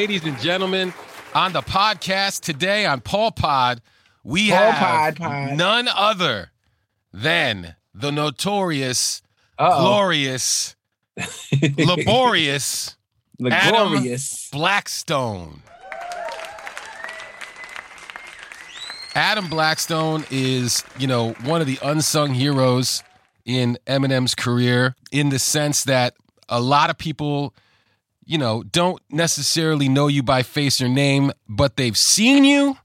[0.00, 0.94] Ladies and gentlemen,
[1.34, 3.82] on the podcast today on Paul Pod,
[4.24, 5.56] we Paul have Pod Pod.
[5.58, 6.52] none other
[7.12, 9.20] than the notorious,
[9.58, 9.78] Uh-oh.
[9.82, 10.74] glorious,
[11.76, 12.96] laborious
[13.38, 14.48] Laborious.
[14.50, 15.60] Blackstone.
[19.14, 23.02] Adam Blackstone is, you know, one of the unsung heroes
[23.44, 26.14] in Eminem's career in the sense that
[26.48, 27.52] a lot of people,
[28.30, 32.76] you know, don't necessarily know you by face or name, but they've seen you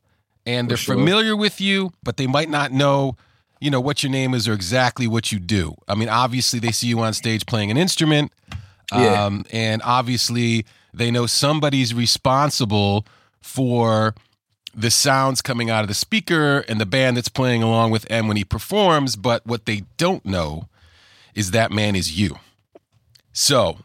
[0.44, 0.96] and they're sure.
[0.96, 3.16] familiar with you, but they might not know,
[3.60, 5.76] you know, what your name is or exactly what you do.
[5.88, 8.34] I mean, obviously they see you on stage playing an instrument.
[8.92, 9.24] Yeah.
[9.24, 10.66] Um, and obviously
[10.96, 13.06] they know somebody's responsible
[13.40, 14.16] for
[14.74, 18.28] the sounds coming out of the speaker and the band that's playing along with M
[18.28, 20.70] when he performs, but what they don't know
[21.36, 22.40] is that man is you.
[23.32, 23.78] So,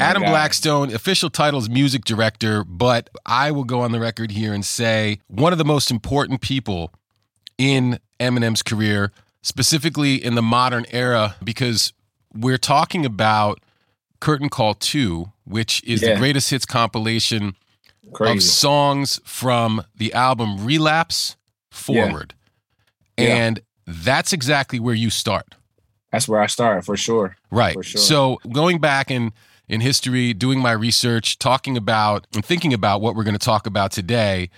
[0.00, 4.52] Adam Blackstone, official title is music director, but I will go on the record here
[4.52, 6.92] and say one of the most important people
[7.58, 11.92] in Eminem's career, specifically in the modern era, because
[12.34, 13.60] we're talking about
[14.20, 17.56] Curtain Call 2, which is the greatest hits compilation
[18.18, 21.36] of songs from the album Relapse
[21.70, 22.34] forward.
[23.18, 23.36] Yeah.
[23.36, 25.54] And that's exactly where you start.
[26.12, 27.36] That's where I start for sure.
[27.50, 27.74] Right.
[27.74, 28.00] For sure.
[28.00, 29.32] So going back in
[29.70, 33.66] in history, doing my research, talking about and thinking about what we're going to talk
[33.66, 34.50] about today,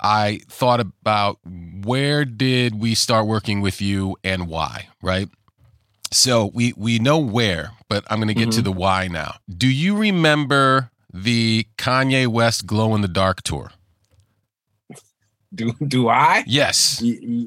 [0.00, 5.28] I thought about where did we start working with you and why, right?
[6.12, 8.64] So we we know where, but I'm going to get to Mhm.
[8.64, 9.34] the why now.
[9.48, 13.72] Do you remember the Kanye West Glow in the Dark tour?
[15.52, 16.44] Do do I?
[16.46, 17.02] Yes.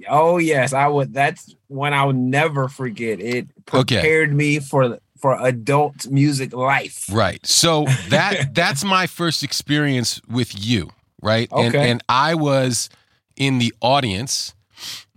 [0.10, 1.14] Oh yes, I would.
[1.14, 3.22] That's one I would never forget.
[3.22, 3.96] It Okay.
[3.96, 7.06] prepared me for for adult music life.
[7.10, 7.40] Right.
[7.46, 10.90] So that that's my first experience with you,
[11.22, 11.48] right?
[11.54, 11.90] And Okay.
[11.90, 12.90] and I was
[13.38, 14.54] in the audience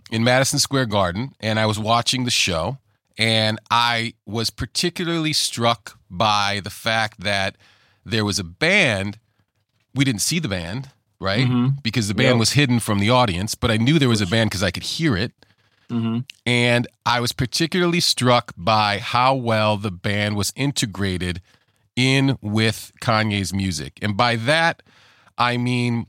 [0.09, 2.77] in Madison Square Garden and I was watching the show
[3.17, 7.57] and I was particularly struck by the fact that
[8.05, 9.19] there was a band
[9.93, 11.45] we didn't see the band, right?
[11.49, 11.83] Mhm.
[11.83, 12.43] Because the band Yep.
[12.45, 14.83] was hidden from the audience, but I knew there was a band cuz I could
[14.83, 15.33] hear it.
[15.91, 16.19] Mm-hmm.
[16.45, 21.41] And I was particularly struck by how well the band was integrated
[21.95, 23.97] in with Kanye's music.
[24.01, 24.83] And by that,
[25.37, 26.07] I mean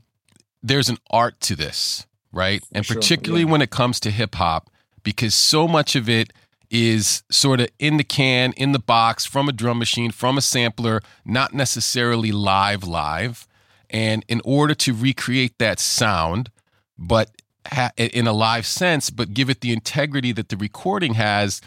[0.61, 2.63] there's an art to this, right?
[2.71, 3.51] and sure, particularly yeah.
[3.51, 4.69] when it comes to hip hop,
[5.03, 6.33] because so much of it
[6.69, 10.41] is sort of in the can, in the box, from a drum machine, from a
[10.41, 13.47] sampler, not necessarily live, live.
[13.89, 16.51] And in order to recreate that sound,
[16.97, 17.38] but
[17.71, 21.61] ha- in a live sense, but give it the integrity that the recording has,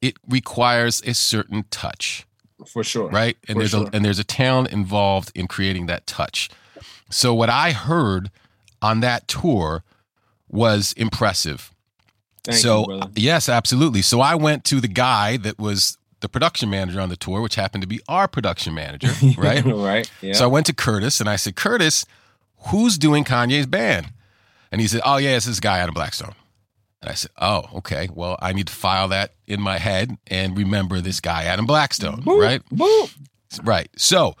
[0.00, 2.26] it requires a certain touch,
[2.66, 3.08] For sure.
[3.10, 3.36] right?
[3.48, 3.86] And For there's sure.
[3.86, 6.50] a and there's a talent involved in creating that touch.
[7.10, 8.30] So what I heard
[8.82, 9.82] on that tour
[10.48, 11.70] was impressive.
[12.44, 14.02] Thank so you, uh, yes, absolutely.
[14.02, 17.54] So I went to the guy that was the production manager on the tour, which
[17.54, 19.64] happened to be our production manager, right?
[19.64, 20.10] right.
[20.22, 20.32] Yeah.
[20.34, 22.06] So I went to Curtis and I said, Curtis,
[22.68, 24.08] who's doing Kanye's band?
[24.74, 26.34] And he said, Oh, yeah, it's this guy, Adam Blackstone.
[27.00, 28.08] And I said, Oh, okay.
[28.12, 32.22] Well, I need to file that in my head and remember this guy, Adam Blackstone,
[32.22, 32.62] Boop, right?
[32.70, 33.16] Boop.
[33.62, 33.88] Right.
[33.94, 34.34] So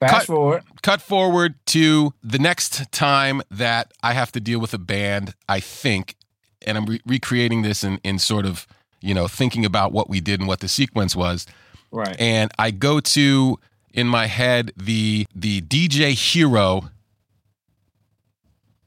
[0.00, 0.24] Fast Cut.
[0.24, 0.62] forward.
[0.80, 5.60] cut forward to the next time that I have to deal with a band, I
[5.60, 6.16] think,
[6.62, 8.66] and I'm re- recreating this in, in sort of,
[9.02, 11.46] you know, thinking about what we did and what the sequence was.
[11.90, 12.16] Right.
[12.18, 13.60] And I go to
[13.92, 16.88] in my head the the DJ Hero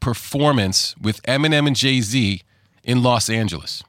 [0.07, 2.41] performance with Eminem and Jay Z
[2.83, 3.83] in Los Angeles.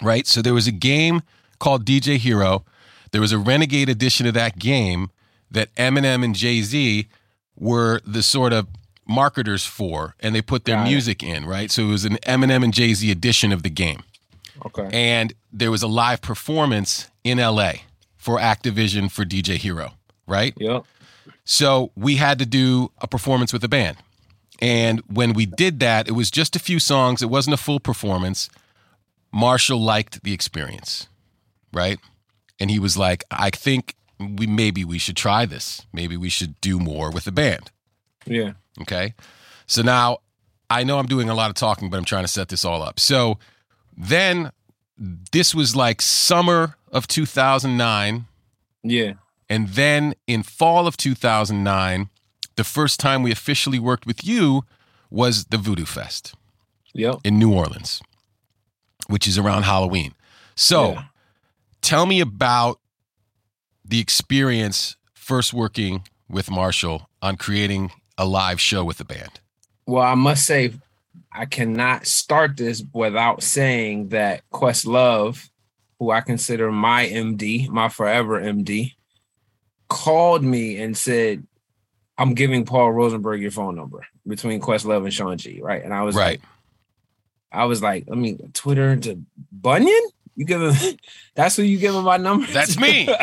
[0.00, 0.26] Right?
[0.26, 1.22] So there was a game
[1.58, 2.64] called DJ Hero.
[3.10, 5.10] There was a renegade edition of that game
[5.50, 7.08] that Eminem and Jay Z
[7.56, 8.68] were the sort of
[9.06, 10.90] marketers for, and they put their Got it.
[10.90, 11.70] music in, right?
[11.72, 14.04] So it was an Eminem and Jay Z edition of the game
[14.66, 14.88] okay.
[14.92, 17.72] and there was a live performance in LA
[18.16, 19.92] for Activision for DJ Hero,
[20.26, 20.54] right?
[20.56, 20.84] Yep.
[21.44, 23.96] So we had to do a performance with the band.
[24.60, 27.80] And when we did that, it was just a few songs, it wasn't a full
[27.80, 28.50] performance,
[29.32, 31.08] Marshall liked the experience,
[31.72, 31.98] right?
[32.58, 35.86] And he was like, I think we maybe we should try this.
[35.92, 37.70] Maybe we should do more with the band.
[38.26, 38.52] Yeah.
[38.82, 39.14] Okay.
[39.66, 40.18] So now
[40.68, 42.82] I know I'm doing a lot of talking, but I'm trying to set this all
[42.82, 43.00] up.
[43.00, 43.38] So
[43.96, 44.52] then
[44.98, 48.26] this was like summer of 2009.
[48.82, 49.14] Yeah.
[49.48, 52.09] And then in fall of 2009,
[52.60, 54.64] the first time we officially worked with you
[55.08, 56.34] was the Voodoo Fest
[56.92, 57.20] Yep.
[57.24, 58.02] in New Orleans,
[59.06, 60.12] which is around Halloween.
[60.56, 61.04] So Yeah.
[61.80, 62.78] tell me about
[63.82, 69.40] the experience first working with Marshall on creating a live show with the band.
[69.86, 70.74] Well, I must say,
[71.32, 75.48] I cannot start this without saying that Questlove,
[75.98, 78.96] who I consider my MD, my forever MD,
[79.88, 81.46] called me and said,
[82.20, 85.60] I'm giving Paul Rosenberg your phone number between Questlove and Sean G.
[85.62, 85.82] Right.
[85.82, 86.40] And I was Right.
[86.40, 86.48] like,
[87.50, 89.20] I was like, I mean, Twitter to
[89.50, 90.02] Bunyan?
[90.36, 90.96] You give him
[91.34, 92.46] that's who you give him my number?
[92.52, 93.08] That's me.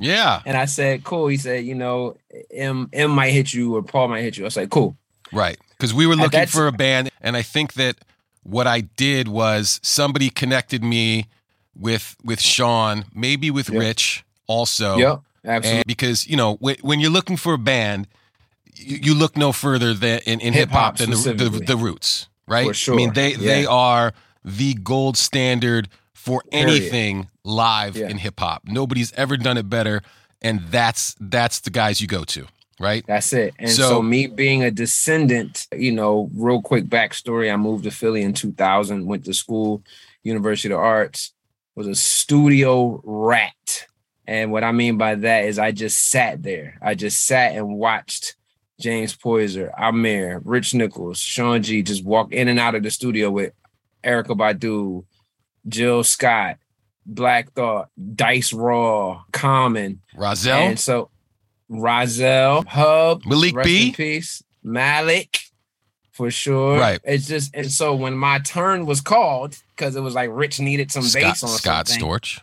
[0.00, 0.42] Yeah.
[0.44, 1.28] and I said, cool.
[1.28, 2.16] He said, you know,
[2.50, 4.44] M M might hit you or Paul might hit you.
[4.44, 4.96] I was like, cool.
[5.32, 5.56] Right.
[5.70, 7.10] Because we were looking for a band.
[7.20, 7.96] And I think that
[8.42, 11.26] what I did was somebody connected me
[11.76, 13.80] with with Sean, maybe with Yep.
[13.80, 14.96] Rich also.
[14.96, 15.20] Yep.
[15.44, 15.78] Absolutely.
[15.78, 18.08] And because, you know, when, when you're looking for a band,
[18.74, 22.28] you, you look no further than in, in hip hop than the, the, the roots,
[22.48, 22.74] right?
[22.76, 23.36] For I mean, they Yeah.
[23.38, 24.12] they are
[24.44, 26.68] the gold standard for Period.
[26.68, 28.08] anything live Yeah.
[28.08, 28.62] in hip hop.
[28.66, 30.02] Nobody's ever done it better,
[30.42, 32.46] and that's that's the guys you go to,
[32.80, 33.04] right?
[33.06, 33.54] That's it.
[33.58, 37.52] And So- so, me being a descendant, you know, real quick backstory.
[37.52, 39.82] I moved to Philly in 2000, went to school,
[40.22, 41.32] University of Arts,
[41.74, 43.86] was a studio rat.
[44.26, 46.78] And what I mean by that is I just sat there.
[46.80, 48.36] I just sat and watched
[48.80, 53.30] James Poyser, Ahmir, Rich Nichols, Sean G just walk in and out of the studio
[53.30, 53.52] with
[54.02, 55.04] Erykah Badu,
[55.68, 56.56] Jill Scott,
[57.06, 61.10] Black Thought, Dice Raw, Common, Rahzel, and so
[61.70, 63.88] Rahzel, Hub, Malik rest B.
[63.88, 65.38] in peace, Malik,
[66.12, 66.78] for sure.
[66.78, 67.00] Right.
[67.04, 70.90] It's just and so when my turn was called, because it was like Rich needed
[70.90, 72.06] some Scott, bass on Scott something.
[72.06, 72.40] Storch.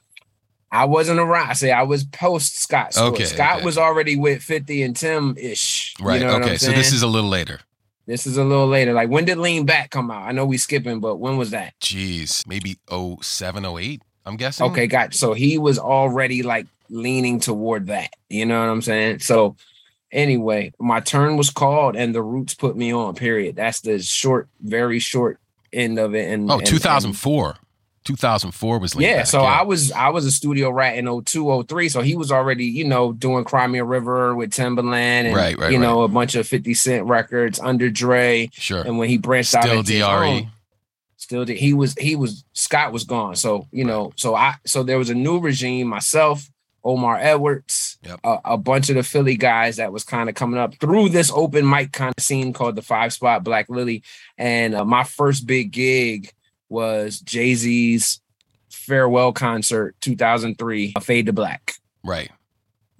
[0.71, 1.50] I wasn't around.
[1.50, 2.97] I say I was post Scott.
[2.97, 3.65] Okay, Scott okay.
[3.65, 5.94] was already with 50 and Tim ish.
[6.00, 6.21] Right.
[6.21, 6.57] You know what okay.
[6.57, 7.59] So this is a little later.
[8.06, 8.94] this is a little later.
[8.94, 10.23] Like when did Lean Back come out?
[10.23, 11.73] I know we skipping, but when was that?
[11.81, 14.65] Jeez, maybe 07, 08, I'm guessing.
[14.68, 18.09] Okay, got so he was already like leaning toward that.
[18.29, 19.19] You know what I'm saying?
[19.19, 19.57] So
[20.12, 23.56] anyway, my turn was called and the roots put me on, period.
[23.57, 25.39] That's the short, very short
[25.74, 26.29] end of it.
[26.31, 27.57] And Oh, and- 2004.
[28.03, 31.89] 2004 was yeah, Back, so I was I was a studio rat in 02, 03.
[31.89, 34.95] So he was already, you know, doing Cry Me a River with Timbaland
[35.25, 38.50] and Right, right, you know, a bunch of 50 Cent records under Dre.
[38.53, 38.81] sure.
[38.81, 39.80] And when he branched out Still E.
[39.80, 40.03] into DRE.
[40.06, 40.51] own,
[41.18, 43.36] still did he was he was Scott was gone.
[43.36, 45.88] So you know, so I so there was a new regime.
[45.88, 46.50] Myself,
[46.83, 48.19] Omar Edwards, Yep.
[48.24, 51.31] a, a bunch of the Philly guys that was kind of coming up through this
[51.31, 54.01] open mic kind of scene called the Five Spot Black Lily.
[54.39, 56.31] And uh, my first big gig
[56.71, 58.19] was Jay Z's
[58.69, 61.73] farewell concert, 2003, Fade to Black.
[62.03, 62.31] Right.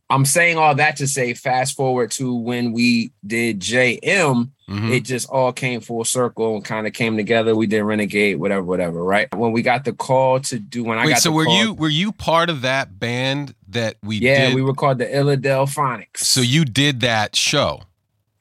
[0.10, 4.92] I'm saying all that to say, fast forward to when we did JM, Mhm.
[4.92, 7.56] it just all came full circle and kind of came together.
[7.56, 9.34] We did Renegade, whatever, whatever, right?
[9.34, 11.58] When we got the call to do, when I Wait, got so the were call-
[11.58, 14.56] you were you part of that band that we yeah, did?
[14.56, 16.18] we were called the Illadelphonics.
[16.18, 17.82] so you did that show,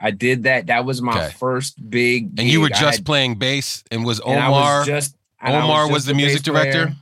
[0.00, 0.66] I did that.
[0.66, 1.34] That was my Okay.
[1.38, 2.30] first big.
[2.40, 5.82] and you were just had- playing bass, and was and Omar was just and Omar
[5.84, 6.96] just was the music director player.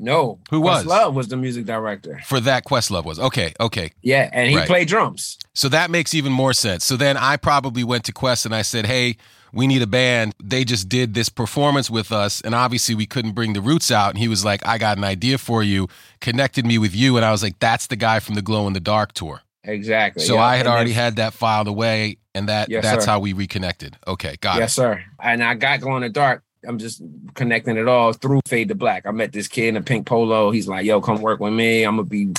[0.00, 0.84] No, Who was?
[0.86, 2.20] Love was the music director.
[2.26, 3.92] for that Questlove was okay, okay.
[4.02, 4.66] Yeah, and he Right.
[4.66, 5.38] played drums.
[5.54, 6.84] So that makes even more sense.
[6.84, 9.16] So then I probably went to Quest and I said, "Hey,
[9.52, 13.32] we need a band." They just did this performance with us, and obviously we couldn't
[13.32, 14.10] bring the roots out.
[14.10, 15.88] And he was like, "I got an idea for you."
[16.20, 18.72] Connected me with you, and I was like, "That's the guy from the Glow in
[18.72, 20.24] the Dark tour." Exactly.
[20.24, 20.42] So yeah.
[20.42, 23.12] I had And already had that filed away, and that Yes, that's sir.
[23.12, 23.96] how we reconnected.
[24.08, 24.60] Okay, got it.
[24.60, 25.02] yes, sir.
[25.22, 26.42] And I got Glow in the Dark.
[26.66, 27.02] I'm just
[27.34, 29.06] connecting it all through Fade to Black.
[29.06, 30.50] I met this kid in a pink polo.
[30.50, 31.82] He's like, "Yo, come work with me.
[31.84, 32.32] I'm gonna be,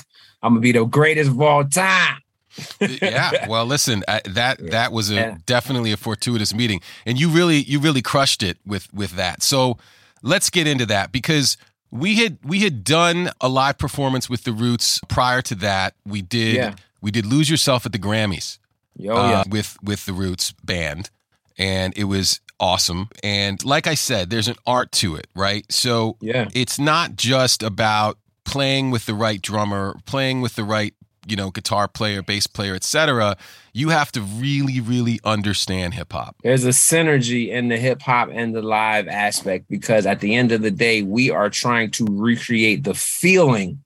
[0.44, 2.18] I'm gonna be the greatest of all time."
[2.80, 3.46] yeah.
[3.50, 4.70] Well, listen, I, that Yeah.
[4.72, 5.38] that was a Yeah.
[5.46, 9.44] definitely a fortuitous meeting, and you really you really crushed it with with that.
[9.44, 9.78] So
[10.22, 11.58] let's get into that because
[11.92, 15.94] we had we had done a live performance with the Roots prior to that.
[16.06, 16.76] We did Yeah.
[17.02, 18.58] we did lose yourself at the Grammys
[18.98, 21.10] Yo, uh, yeah, with with the Roots band,
[21.58, 23.10] and it was awesome.
[23.24, 25.66] And like I said, there's an art to it, right?
[25.72, 30.94] So yeah, it's not just about playing with the right drummer, playing with the right
[31.28, 33.36] you know, guitar player, bass player, etc.,
[33.74, 36.36] you have to really, really understand hip hop.
[36.44, 40.52] There's a synergy in the hip hop and the live aspect because at the end
[40.52, 43.84] of the day, we are trying to recreate the feeling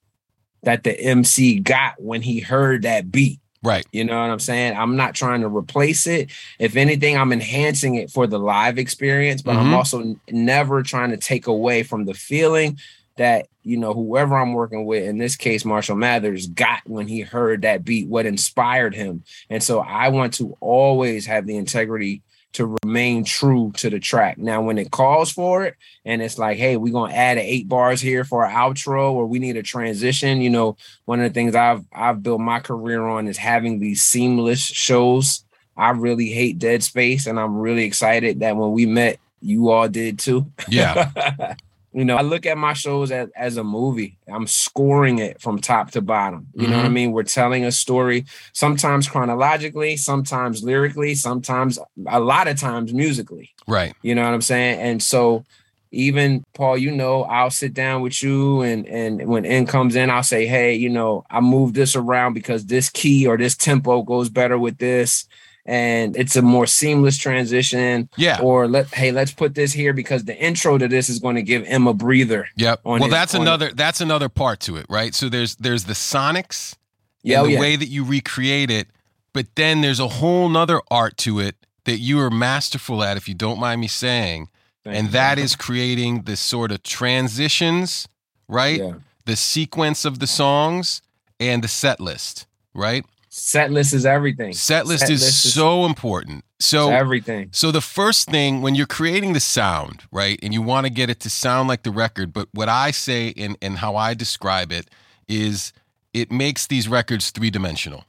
[0.64, 3.39] that the MC got when he heard that beat.
[3.62, 3.86] Right.
[3.92, 4.78] You know what I'm saying?
[4.78, 6.32] I'm not trying to replace it.
[6.60, 9.74] If anything, I'm enhancing it for the live experience, but I'm Mhm.
[9.74, 12.78] also never trying to take away from the feeling
[13.18, 17.20] that, you know, whoever I'm working with, in this case, Marshall Mathers, got when he
[17.20, 19.24] heard that beat, what inspired him.
[19.50, 22.22] And so I want to always have the integrity
[22.54, 24.38] to remain true to the track.
[24.38, 25.76] Now, when it calls for it,
[26.06, 29.40] and it's like, hey, we're gonna add eight bars here for an outro, or we
[29.40, 30.42] need a transition.
[30.42, 34.02] You know, one of the things I've I've built my career on is having these
[34.02, 35.44] seamless shows.
[35.78, 39.88] I really hate dead space, and I'm really excited that when we met, you all
[39.88, 40.52] did too.
[40.68, 41.56] Yeah.
[41.94, 44.18] you know, I look at my shows as, as a movie.
[44.32, 46.48] I'm scoring it from top to bottom.
[46.54, 46.94] You know what I Mhm.
[46.94, 47.12] mean?
[47.12, 53.50] We're telling a story, sometimes chronologically, sometimes lyrically, sometimes a lot of times musically.
[53.68, 53.94] right.
[54.02, 54.80] You know what I'm saying?
[54.80, 55.44] And so
[55.92, 60.10] even Paul, you know, I'll sit down with you and and when in comes in,
[60.12, 64.04] I'll say, hey, you know, I move this around because this key or this tempo
[64.04, 65.26] goes better with this.
[65.70, 68.10] And it's a more seamless transition.
[68.18, 68.40] Yeah.
[68.42, 71.44] Or let hey, let's put this here because the intro to this is going to
[71.44, 72.48] give him a breather.
[72.58, 72.82] Yep.
[72.84, 75.14] Well, his- that's another that's another part to it, right?
[75.14, 76.76] So there's there's the sonics
[77.22, 77.60] Yeah, oh, the yeah.
[77.60, 78.88] way that you recreate it,
[79.34, 83.28] but then there's a whole nother art to it that you are masterful at, if
[83.28, 84.50] you don't mind me saying,
[84.84, 85.12] Thank and you.
[85.14, 88.08] that is creating this sort of transitions,
[88.48, 88.80] right?
[88.80, 88.94] yeah.
[89.26, 91.02] The sequence of the songs
[91.40, 93.06] and the set list, right?
[93.30, 94.54] Set list is everything.
[94.54, 96.44] Set list Set is list is- so important.
[96.62, 97.50] So everything.
[97.54, 101.10] so the first thing when you're creating the sound, right, and you want to get
[101.10, 104.72] it to sound like the record, but what I say and and how I describe
[104.72, 104.90] it
[105.28, 105.72] is
[106.14, 108.04] it makes these records three dimensional,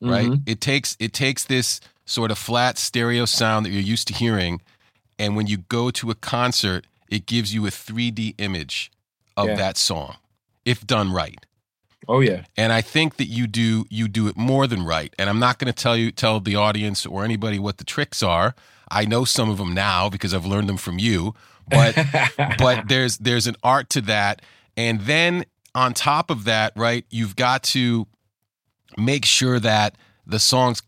[0.00, 0.28] right?
[0.28, 0.42] Mhm.
[0.46, 4.60] It takes it takes this sort of flat stereo sound that you're used to hearing,
[5.18, 8.92] and when you go to a concert, it gives you a 3D image
[9.36, 9.56] of Yeah.
[9.56, 10.16] that song,
[10.64, 11.44] if done right
[12.08, 12.44] Oh yeah.
[12.56, 15.14] and I think that you do you do it more than right.
[15.18, 18.22] And I'm not going to tell you tell the audience or anybody what the tricks
[18.22, 18.54] are.
[18.90, 21.34] I know some of them now because I've learned them from you.
[21.68, 21.96] But
[22.58, 24.42] but there's there's an art to that,
[24.76, 28.06] and then on top of that, right, you've got to
[28.96, 29.96] make sure that
[30.26, 30.82] the songs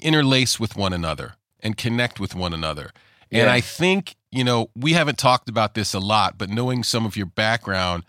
[0.00, 2.92] interlace with one another and connect with one another.
[3.32, 7.04] And I think you know we haven't talked about this a lot, but knowing some
[7.06, 8.04] of your background.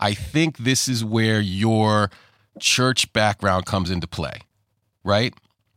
[0.00, 2.10] I think this is where your
[2.58, 4.40] church background comes into play,
[5.02, 5.34] right?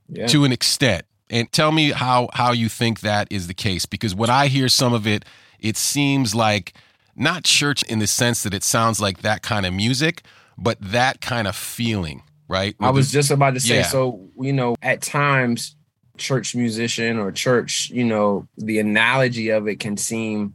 [0.10, 0.28] yeah.
[0.28, 1.04] To an extent.
[1.30, 4.70] And tell me how how you think that is the case because when I hear
[4.70, 5.26] some of it,
[5.60, 6.74] it seems like
[7.16, 10.22] not church in the sense that it sounds like that kind of music,
[10.58, 12.76] but that kind of feeling, right?
[12.80, 13.84] I was just about to say, Yeah.
[13.84, 15.76] so you know, at times,
[16.18, 20.54] church musician or church, you know, the analogy of it can seem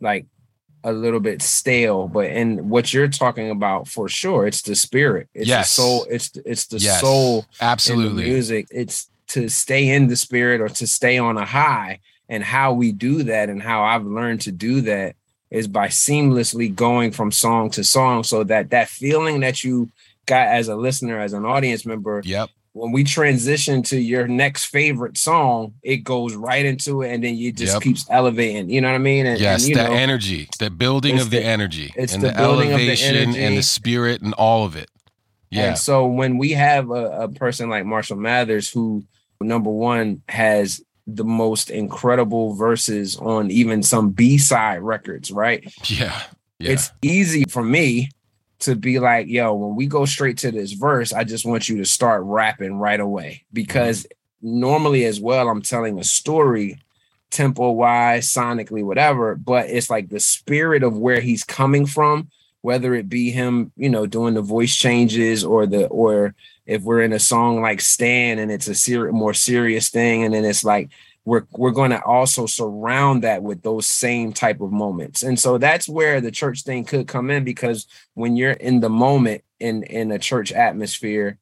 [0.00, 0.26] like
[0.86, 5.28] a little bit stale, but in what you're talking about, for sure, it's the spirit,
[5.34, 5.68] it's Yes.
[5.68, 8.24] the soul, it's it's the Yes, soul in the absolutely.
[8.24, 8.68] music.
[8.70, 12.92] It's to stay in the spirit or to stay on a high, and how we
[12.92, 15.16] do that, and how I've learned to do that
[15.50, 19.90] is by seamlessly going from song to song, so that that feeling that you
[20.26, 22.50] got as a listener, as an audience member, Yep.
[22.76, 27.34] When we transition to your next favorite song, it goes right into it, and then
[27.34, 27.82] you just Yep.
[27.82, 28.68] keeps elevating.
[28.68, 29.24] You know what I mean?
[29.24, 32.34] And, Yes, and, know, energy, the building of the, the- energy, it's and the the,
[32.34, 34.90] building of the elevation and the spirit and all of it.
[35.50, 39.04] Yeah, And so when we have a, a person like Marshall Mathers, who
[39.40, 45.64] number one has the most incredible verses on even some B side records, right?
[45.88, 46.20] yeah,
[46.58, 46.72] yeah.
[46.72, 48.10] It's easy for me
[48.60, 51.78] to be like, yo, when we go straight to this verse, I just want you
[51.78, 53.44] to start rapping right away.
[53.52, 54.06] Because
[54.42, 56.80] normally as well, I'm telling a story
[57.30, 62.30] tempo wise, sonically, whatever, but it's like the spirit of where he's coming from,
[62.62, 66.34] whether it be him, you know, doing the voice changes or the or
[66.66, 70.34] if we're in a song like Stan and it's a ser- more serious thing, and
[70.34, 70.90] then it's like
[71.26, 75.58] we're we're going to also surround that with those same type of moments, and so
[75.58, 79.82] that's where the church thing could come in because when you're in the moment in
[79.82, 81.38] in a church atmosphere,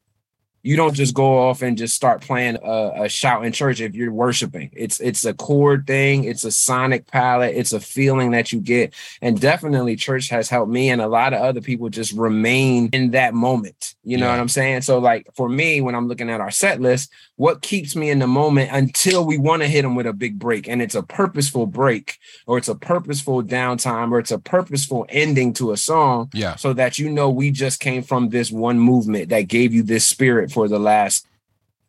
[0.65, 3.93] you don't just go off and just start playing a, a, shout in church if
[3.93, 4.71] you're worshiping.
[4.73, 8.95] It's it's a chord thing, it's a sonic palette, it's a feeling that you get.
[9.21, 13.11] And definitely church has helped me and a lot of other people just remain in
[13.11, 13.93] that moment.
[14.03, 14.31] You know yeah.
[14.31, 14.81] what I'm saying?
[14.81, 18.17] So like for me, when I'm looking at our set list, what keeps me in
[18.17, 21.03] the moment until we want to hit them with a big break and it's a
[21.03, 22.17] purposeful break
[22.47, 26.31] or it's a purposeful downtime or it's a purposeful ending to a song.
[26.33, 26.55] Yeah.
[26.55, 30.07] So that you know we just came from this one movement that gave you this
[30.07, 31.27] spirit for the last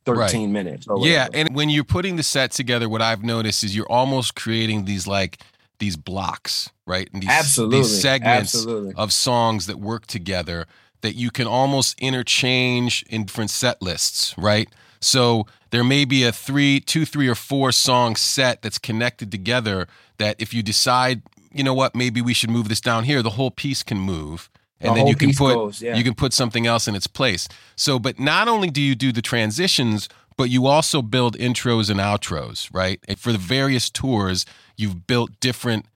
[0.06, 0.50] 13 right.
[0.50, 0.86] minutes.
[0.98, 1.28] yeah.
[1.32, 5.06] And when you're putting the set together, what I've noticed is you're almost creating these
[5.06, 5.38] like
[5.78, 7.08] these blocks, right?
[7.12, 7.78] And these, Absolutely.
[7.78, 8.94] these segments Absolutely.
[8.96, 10.66] of songs that work together
[11.02, 14.68] that you can almost interchange in different set lists, right?
[15.00, 19.86] So there may be a three, two, three, or four song set that's connected together
[20.18, 23.30] that if you decide, you know what, maybe we should move this down here, the
[23.30, 25.96] whole piece can move and the then you can put goes, yeah.
[25.96, 27.48] you can put something else in its place.
[27.76, 31.98] So, but not only do you do the transitions, but you also build intros and
[31.98, 33.00] outros, right?
[33.08, 34.44] And for the various tours,
[34.76, 35.86] you've built different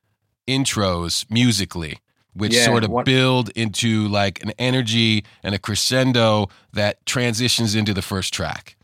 [0.48, 1.98] intros musically,
[2.32, 7.74] which yeah, sort of what, build into like an energy and a crescendo that transitions
[7.74, 8.76] into the first track,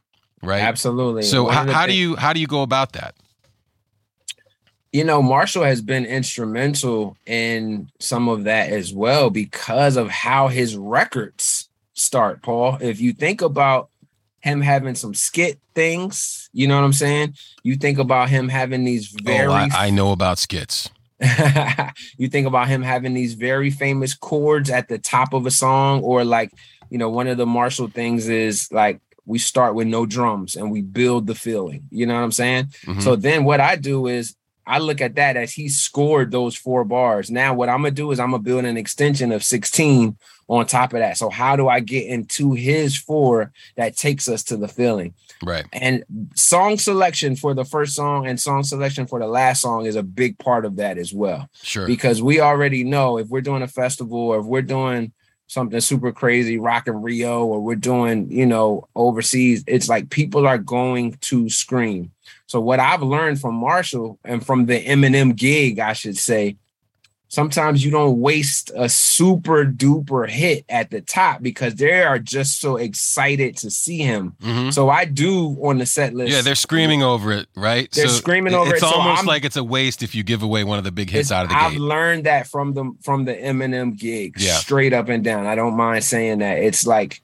[0.42, 0.62] right?
[0.62, 1.22] Absolutely.
[1.22, 3.14] So, how, how do you how do you go about that?
[4.96, 10.48] You know, Marshall has been instrumental in some of that as well because of how
[10.48, 12.78] his records start, Paul.
[12.80, 13.90] If you think about
[14.40, 17.34] him having some skit things, you know what I'm saying?
[17.62, 19.48] You think about him having these very.
[19.48, 20.88] Oh, I, I know about skits.
[22.16, 26.00] you think about him having these very famous chords at the top of a song,
[26.04, 26.54] or like,
[26.88, 30.70] you know, one of the Marshall things is like we start with no drums and
[30.70, 31.86] we build the feeling.
[31.90, 32.68] You know what I'm saying?
[32.86, 33.00] Mm-hmm.
[33.00, 34.34] So then what I do is
[34.66, 37.30] I look at that as he scored those four bars.
[37.30, 40.16] Now, what I'm gonna do is I'm gonna build an extension of 16
[40.48, 41.16] on top of that.
[41.16, 45.14] So, how do I get into his four that takes us to the feeling?
[45.42, 45.66] Right.
[45.72, 46.04] And
[46.34, 50.02] song selection for the first song and song selection for the last song is a
[50.02, 51.48] big part of that as well.
[51.62, 51.86] Sure.
[51.86, 55.12] Because we already know if we're doing a festival or if we're doing
[55.48, 60.46] something super crazy, Rock in Rio, or we're doing, you know, overseas, it's like people
[60.46, 62.12] are going to scream.
[62.46, 66.56] So what I've learned from Marshall and from the Eminem gig, I should say,
[67.28, 72.60] sometimes you don't waste a super duper hit at the top because they are just
[72.60, 74.36] so excited to see him.
[74.40, 74.70] Mm-hmm.
[74.70, 76.32] So I do on the set list.
[76.32, 77.90] Yeah, they're screaming over it, right?
[77.90, 78.86] They're so screaming over it's it.
[78.86, 81.10] It's almost so like it's a waste if you give away one of the big
[81.10, 81.76] hits out of the I've gate.
[81.76, 84.54] I've learned that from the from the Eminem gig, yeah.
[84.54, 85.46] straight up and down.
[85.46, 86.58] I don't mind saying that.
[86.58, 87.22] It's like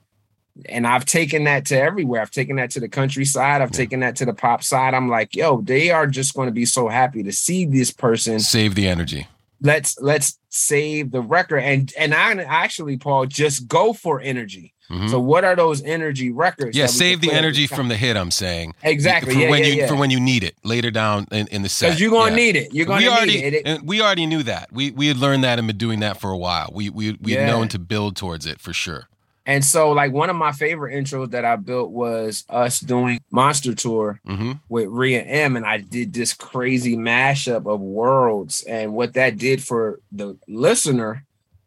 [0.67, 2.21] and I've taken that to everywhere.
[2.21, 3.61] I've taken that to the countryside.
[3.61, 3.77] I've yeah.
[3.77, 4.93] taken that to the pop side.
[4.93, 8.39] I'm like, yo, they are just going to be so happy to see this person
[8.39, 9.27] save the energy.
[9.61, 11.59] Let's let's save the record.
[11.59, 14.73] And and I actually, Paul, just go for energy.
[14.91, 15.07] Mm-hmm.
[15.07, 16.77] So what are those energy records?
[16.77, 18.17] Yeah, save the energy from the hit.
[18.17, 19.87] I'm saying exactly for yeah, when yeah, you yeah.
[19.87, 21.87] for when you need it later down in, in the set.
[21.87, 22.73] Because you're gonna need it.
[22.73, 23.61] You're gonna we need already, it.
[23.65, 24.71] And we already knew that.
[24.71, 26.69] We we had learned that and been doing that for a while.
[26.73, 29.07] We we we had known to build towards it for sure.
[29.45, 33.75] And so, like one of my favorite intros that I built was us doing Monster
[33.75, 34.53] Tour mm-hmm.
[34.69, 38.63] with Rhea M, and I did this crazy mashup of worlds.
[38.63, 41.25] And what that did for the listener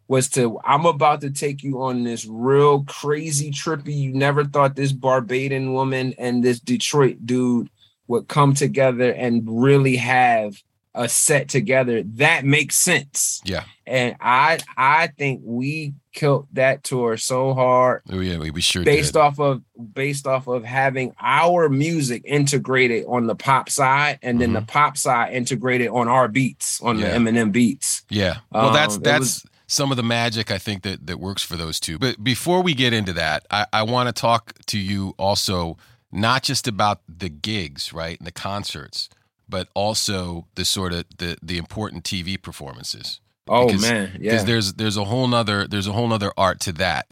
[0.08, 3.94] was to I'm about to take you on this real crazy trippy.
[3.94, 7.68] You never thought this Barbadian woman and this Detroit dude
[8.08, 10.62] would come together and really have
[10.96, 13.40] a set together that makes sense.
[13.44, 13.64] Yeah.
[13.86, 18.02] And I I think we killed that tour so hard.
[18.10, 19.20] Oh yeah, we, we sure based did.
[19.20, 24.48] off of based off of having our music integrated on the pop side and then
[24.48, 24.66] mm-hmm.
[24.66, 27.10] the pop side integrated on our beats on yeah.
[27.10, 28.02] the Eminem beats.
[28.08, 28.38] Yeah.
[28.50, 31.56] Well, that's um, that's was, some of the magic I think that that works for
[31.56, 31.98] those two.
[31.98, 35.76] But before we get into that, I, I want to talk to you also
[36.10, 39.08] not just about the gigs, right, and the concerts,
[39.48, 43.20] but also the sort of the the important TV performances.
[43.48, 44.32] Oh because, man, yeah.
[44.32, 47.06] Because there's there's a whole nother there's a whole nother art to that.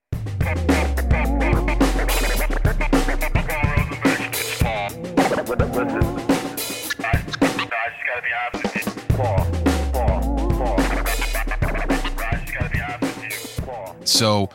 [14.05, 14.51] So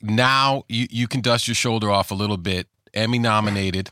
[0.00, 2.68] now you, you can dust your shoulder off a little bit.
[2.94, 3.90] Emmy nominated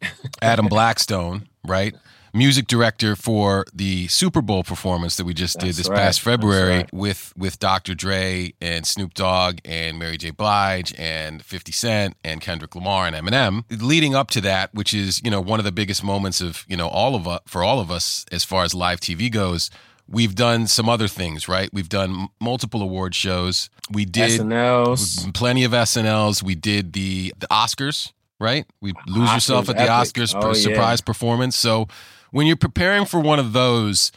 [0.42, 1.94] Adam Blackstone, right?
[2.38, 5.98] Music director for the Super Bowl performance that we just did this right.
[5.98, 6.92] past February right.
[6.92, 7.94] with with Dr.
[7.94, 10.30] Dre and Snoop Dogg and Mary J.
[10.30, 13.64] Blige and 50 Cent and Kendrick Lamar and Eminem.
[13.82, 16.76] Leading up to that, which is you know one of the biggest moments of you
[16.76, 19.70] know all of us for all of us as far as live TV goes.
[20.10, 21.68] We've done some other things, right?
[21.70, 23.68] We've done multiple award shows.
[23.90, 25.34] We did SNLs.
[25.34, 26.42] plenty of SNLs.
[26.42, 28.66] We did the the Oscars right?
[28.80, 30.14] We lose yourself at the epic.
[30.14, 30.52] Oscars Oh, yeah.
[30.52, 31.56] surprise performance.
[31.56, 31.88] So
[32.30, 34.12] when you're preparing for one of those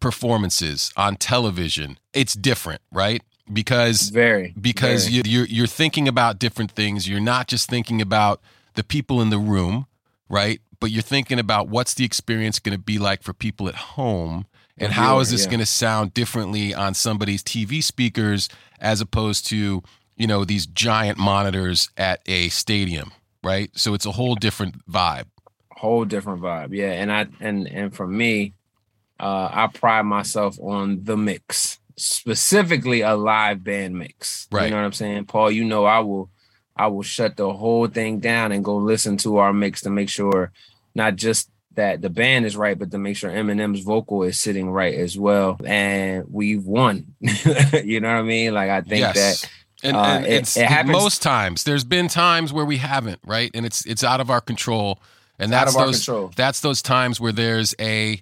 [0.00, 3.22] performances on television, it's different, right?
[3.52, 5.16] Because Very because very.
[5.16, 7.08] you, you're you're thinking about different things.
[7.08, 8.40] You're not just thinking about
[8.74, 9.86] the people in the room,
[10.28, 10.60] right?
[10.80, 14.46] But you're thinking about what's the experience going to be like for people at home,
[14.78, 15.50] The and how is this yeah.
[15.50, 18.48] going to sound differently on somebody's TV speakers
[18.80, 19.82] as opposed to
[20.16, 23.12] you know these giant monitors at a stadium,
[23.42, 23.70] right?
[23.74, 25.26] So it's a whole different vibe.
[25.82, 26.68] Whole different vibe.
[26.72, 28.54] Yeah, and I and and for me,
[29.18, 34.46] uh, I pride myself on the mix, specifically a live band mix.
[34.52, 34.66] Right.
[34.66, 35.50] You know what I'm saying, Paul?
[35.50, 36.30] You know, I will,
[36.76, 40.08] I will shut the whole thing down and go listen to our mix to make
[40.08, 40.52] sure
[40.94, 44.70] not just that the band is right, but to make sure Eminem's vocal is sitting
[44.70, 45.58] right as well.
[45.64, 47.14] And we've won.
[47.20, 48.54] you know what I mean?
[48.54, 49.40] Like I think yes.
[49.40, 49.50] that
[49.82, 51.64] and, uh, and it- it's it happens- most times.
[51.64, 53.50] There's been times where we haven't, right?
[53.52, 55.00] And it's it's out of our control.
[55.44, 56.32] And out that's of our those control.
[56.36, 58.20] that's those times where there's a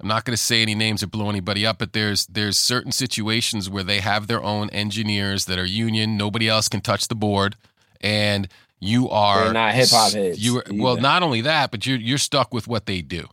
[0.00, 2.90] I'm not going to say any names or blow anybody up, but there's there's certain
[2.92, 6.16] situations where they have their own engineers that are union.
[6.16, 7.54] Nobody else can touch the board,
[8.00, 8.48] and
[8.80, 12.18] you are They're not hip-hop heads You are, well, not only that, but you're you're
[12.18, 13.28] stuck with what they do,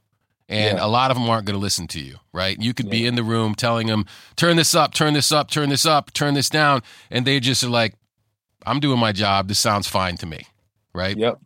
[0.47, 0.85] and Yeah.
[0.85, 2.17] a lot of them aren't going to listen to you.
[2.33, 2.61] Right?
[2.61, 5.69] You could be in the room telling them, "Turn this up, turn this up, turn
[5.69, 7.95] this up, turn this down," and they just are like,
[8.67, 9.47] "I'm doing my job.
[9.47, 10.45] This sounds fine to me."
[10.93, 11.15] Right?
[11.15, 11.39] Yep.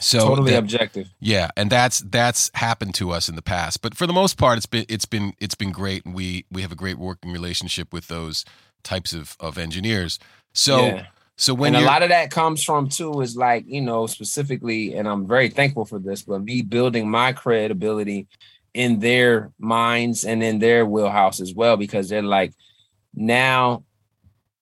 [0.00, 1.08] So totally that- objective.
[1.20, 3.82] Yeah, and that's that's happened to us in the past.
[3.82, 6.62] But for the most part, it's been it's been it's been great, and we we
[6.62, 8.44] have a great working relationship with those
[8.82, 10.18] types of of engineers.
[10.54, 11.06] So Yeah.
[11.36, 15.06] so when a lot of that comes from too is like you know specifically and
[15.06, 18.26] i'm very thankful for this but me building my credibility
[18.72, 22.54] in their minds and in their wheelhouse as well because they're like
[23.14, 23.84] now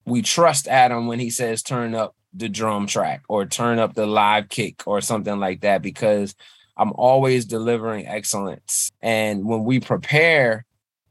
[0.05, 4.07] we trust adam when he says turn up the drum track or turn up the
[4.07, 6.35] live kick or something like that because
[6.77, 10.65] i'm always delivering excellence and when we prepare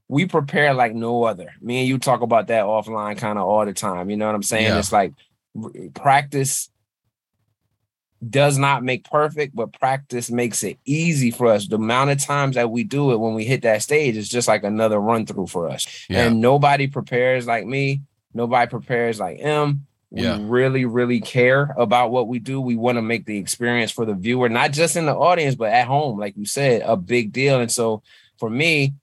[0.09, 3.65] we prepare like no other me and you talk about that offline kind of all
[3.65, 4.79] the time you know what i'm saying Yeah.
[4.79, 5.13] it's like
[5.93, 6.69] practice
[8.29, 11.67] does not make perfect, but practice makes it easy for us.
[11.67, 14.47] The amount of times that we do it when we hit that stage is just
[14.47, 16.05] like another run through for us.
[16.09, 18.01] yeah And nobody prepares like me.
[18.33, 19.88] Nobody prepares like him.
[20.13, 20.38] We Yeah.
[20.39, 22.62] really, really care about what we do.
[22.62, 25.73] We want to make the experience for the viewer, not just in the audience, but
[25.73, 27.60] at home, like you said, a big deal.
[27.60, 28.04] And so
[28.38, 28.93] for me,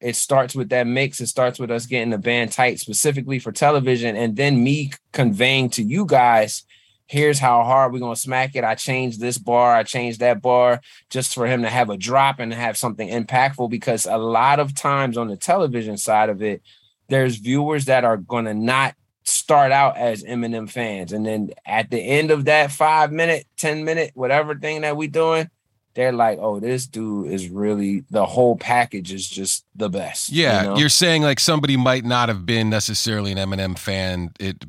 [0.00, 1.20] it starts with that mix.
[1.20, 5.68] It starts with us getting the band tight specifically for television, and then me conveying
[5.70, 6.62] to you guys,
[7.06, 8.62] here's how hard we're gonna smack it.
[8.62, 12.38] I changed this bar, I changed that bar, just for him to have a drop
[12.38, 13.68] and have something impactful.
[13.68, 16.62] Because a lot of times on the television side of it,
[17.08, 22.00] there's viewers that are gonna not start out as Eminem fans, and then at the
[22.00, 25.48] end of that five minute, ten minute, whatever thing that we doing,
[25.94, 30.42] they're like, "Oh, this dude is really the whole package is just the best." you
[30.44, 30.62] yeah.
[30.62, 30.76] know?
[30.76, 34.30] You're saying like somebody might not have been necessarily an Eminem fan.
[34.40, 34.64] It.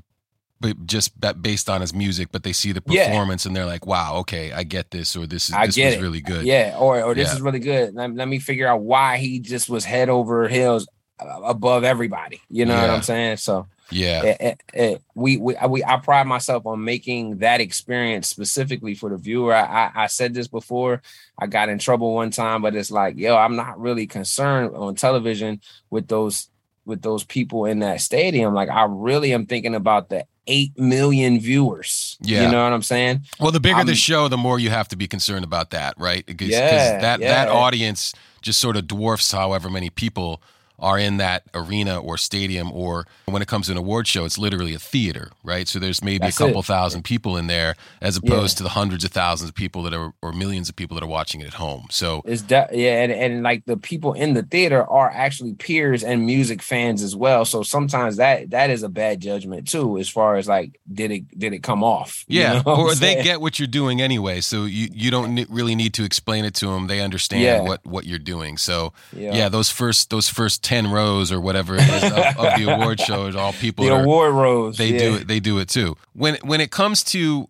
[0.59, 1.11] But just
[1.41, 3.07] based on his music, but they see the Yeah.
[3.07, 5.95] performance and they're like, "Wow, okay, I get this," or "This is I this was
[5.95, 6.01] it.
[6.01, 7.35] really good." Yeah, or or this Yeah.
[7.35, 7.93] is really good.
[7.93, 10.87] Let, let me figure out why he just was head over heels
[11.19, 12.39] uh, above everybody.
[12.49, 13.37] You know what I'm saying?
[13.37, 17.61] So yeah, it, it, it, we we I- we I pride myself on making that
[17.61, 19.53] experience specifically for the viewer.
[19.53, 21.01] I, I I said this before.
[21.39, 24.95] I got in trouble one time, but it's like, yo, I'm not really concerned on
[24.95, 26.49] television with those
[26.85, 28.53] with those people in that stadium.
[28.53, 32.17] Like I really am thinking about the eight million viewers.
[32.19, 32.43] Yeah.
[32.45, 33.21] you know what I'm saying?
[33.39, 35.93] Well, the bigger the I'm- show, the more you have to be concerned about that,
[35.97, 36.25] right?
[36.25, 37.29] Because 'cause Yeah, that yeah.
[37.45, 40.41] that audience just sort of dwarfs however many people
[40.79, 44.37] are in that arena or stadium or when it comes to an award show it's
[44.37, 46.65] literally a theater right so there's maybe That's a couple it.
[46.65, 50.13] thousand people in there as opposed to the hundreds of thousands of people that are
[50.21, 53.11] or millions of people that are watching it at home so It's de- yeah, and,
[53.11, 57.45] and like the people in the theater are actually peers and music fans as well.
[57.45, 61.39] So sometimes that that is a bad judgment too, as far as like did it
[61.39, 62.25] did it come off?
[62.33, 63.23] You yeah know what I'm or they saying?
[63.23, 66.67] get what you're doing anyway so you you don't really need to explain it to
[66.67, 67.61] them they understand Yeah.
[67.61, 69.35] what what you're doing so yeah.
[69.35, 72.99] yeah, those first those first ten rows or whatever it is of, of the award
[73.07, 74.99] show is all people the are, award rows, they yeah.
[74.99, 75.95] do it they do it too.
[76.13, 77.47] When when it comes to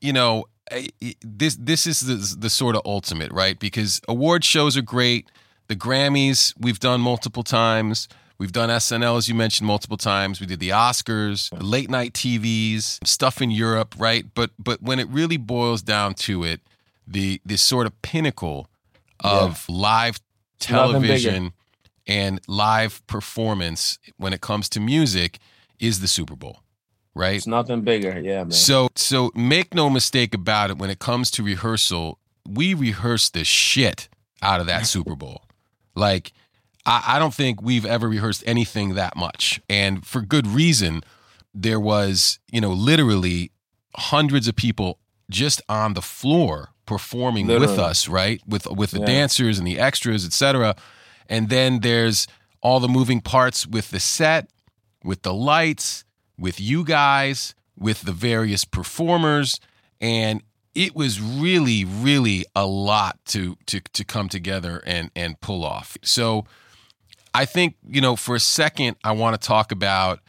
[0.00, 0.46] you know
[1.22, 3.58] this this is the the sort of ultimate right?
[3.58, 5.30] Because award shows are great.
[5.68, 8.08] The grammys we've done multiple times.
[8.36, 10.40] We've done snl as you mentioned multiple times.
[10.40, 14.24] We did the oscars late night tvs stuff in europe right?
[14.34, 16.60] But but when it really boils down to it
[17.06, 18.68] the this sort of pinnacle
[19.20, 20.18] of live
[20.58, 21.52] television
[22.06, 25.38] and live performance when it comes to music
[25.78, 26.60] is the super bowl
[27.16, 27.36] right?
[27.36, 28.18] It's nothing bigger.
[28.20, 28.50] Yeah, man.
[28.50, 33.44] So so make no mistake about it when it comes to rehearsal, we rehearse the
[33.44, 34.08] shit
[34.42, 35.44] out of that Super Bowl.
[35.94, 36.32] Like
[36.84, 39.60] I, I don't think we've ever rehearsed anything that much.
[39.68, 41.02] And for good reason.
[41.56, 43.52] There was, you know, literally
[43.96, 44.98] hundreds of people
[45.30, 48.42] just on the floor performing with us, right?
[48.44, 49.06] With with the Yeah.
[49.06, 50.74] dancers and the extras, etc.
[51.28, 52.26] And then there's
[52.60, 54.48] all the moving parts with the set,
[55.02, 56.04] with the lights,
[56.38, 59.60] with you guys, with the various performers,
[60.00, 60.42] and
[60.74, 65.96] it was really, really a lot to to to come together and and pull off.
[66.02, 66.46] So
[67.32, 70.20] I think, you know, for a second I want to talk about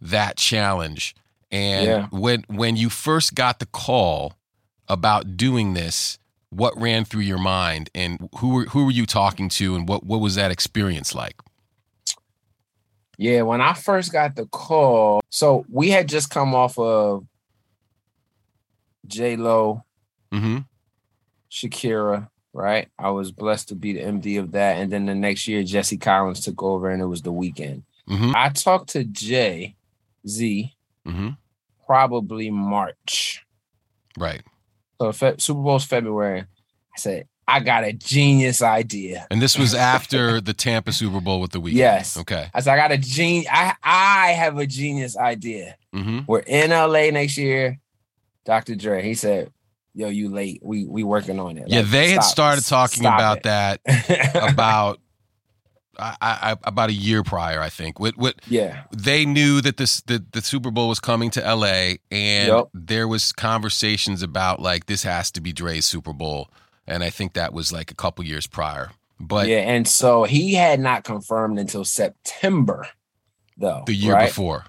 [0.00, 1.14] that challenge.
[1.50, 2.06] And Yeah.
[2.10, 4.34] when when you first got the call
[4.88, 6.18] about doing this,
[6.52, 10.04] what ran through your mind and who were who were you talking to and what
[10.04, 11.36] what was that experience like?
[13.18, 17.24] Yeah, when I first got the call, so we had just come off of
[19.06, 19.84] J Lo,
[20.32, 20.66] Mhm.
[21.50, 22.88] Shakira, right?
[22.98, 25.98] I was blessed to be the MD of that, and then the next year Jesse
[25.98, 27.82] Collins took over, and it was the Weeknd.
[28.08, 28.34] Mhm.
[28.34, 29.76] I talked to Jay
[30.26, 30.74] Z
[31.06, 31.36] Mhm.
[31.86, 33.44] probably March,
[34.18, 34.42] Right.
[35.02, 36.40] So Fe- Super Bowl's February.
[36.40, 39.26] I said I got a genius idea.
[39.30, 41.72] And this was after the Tampa Super Bowl with the Weeknd.
[41.74, 42.16] Yes.
[42.16, 42.48] Okay.
[42.54, 43.46] I said I got a genius.
[43.50, 45.76] I I have a genius idea.
[45.94, 46.24] Mhm.
[46.28, 47.78] We're in LA next year.
[48.44, 48.74] Dr.
[48.76, 49.50] Dre, he said,
[49.94, 50.60] "Yo, you late.
[50.64, 53.42] We we working on it." Yeah, Like, they had started talking about it.
[53.44, 53.80] that
[54.52, 55.00] about
[55.98, 58.00] I, I, about a year prior, I think.
[58.00, 61.94] What what yeah, they knew that this the, the Super Bowl was coming to LA
[62.10, 62.68] and Yep.
[62.72, 66.48] there was conversations about like this has to be Dre's Super Bowl.
[66.86, 68.90] And I think that was like a couple years prior.
[69.20, 72.88] But yeah, and so he had not confirmed until September,
[73.56, 73.84] though.
[73.86, 74.28] the year right?
[74.28, 74.64] before.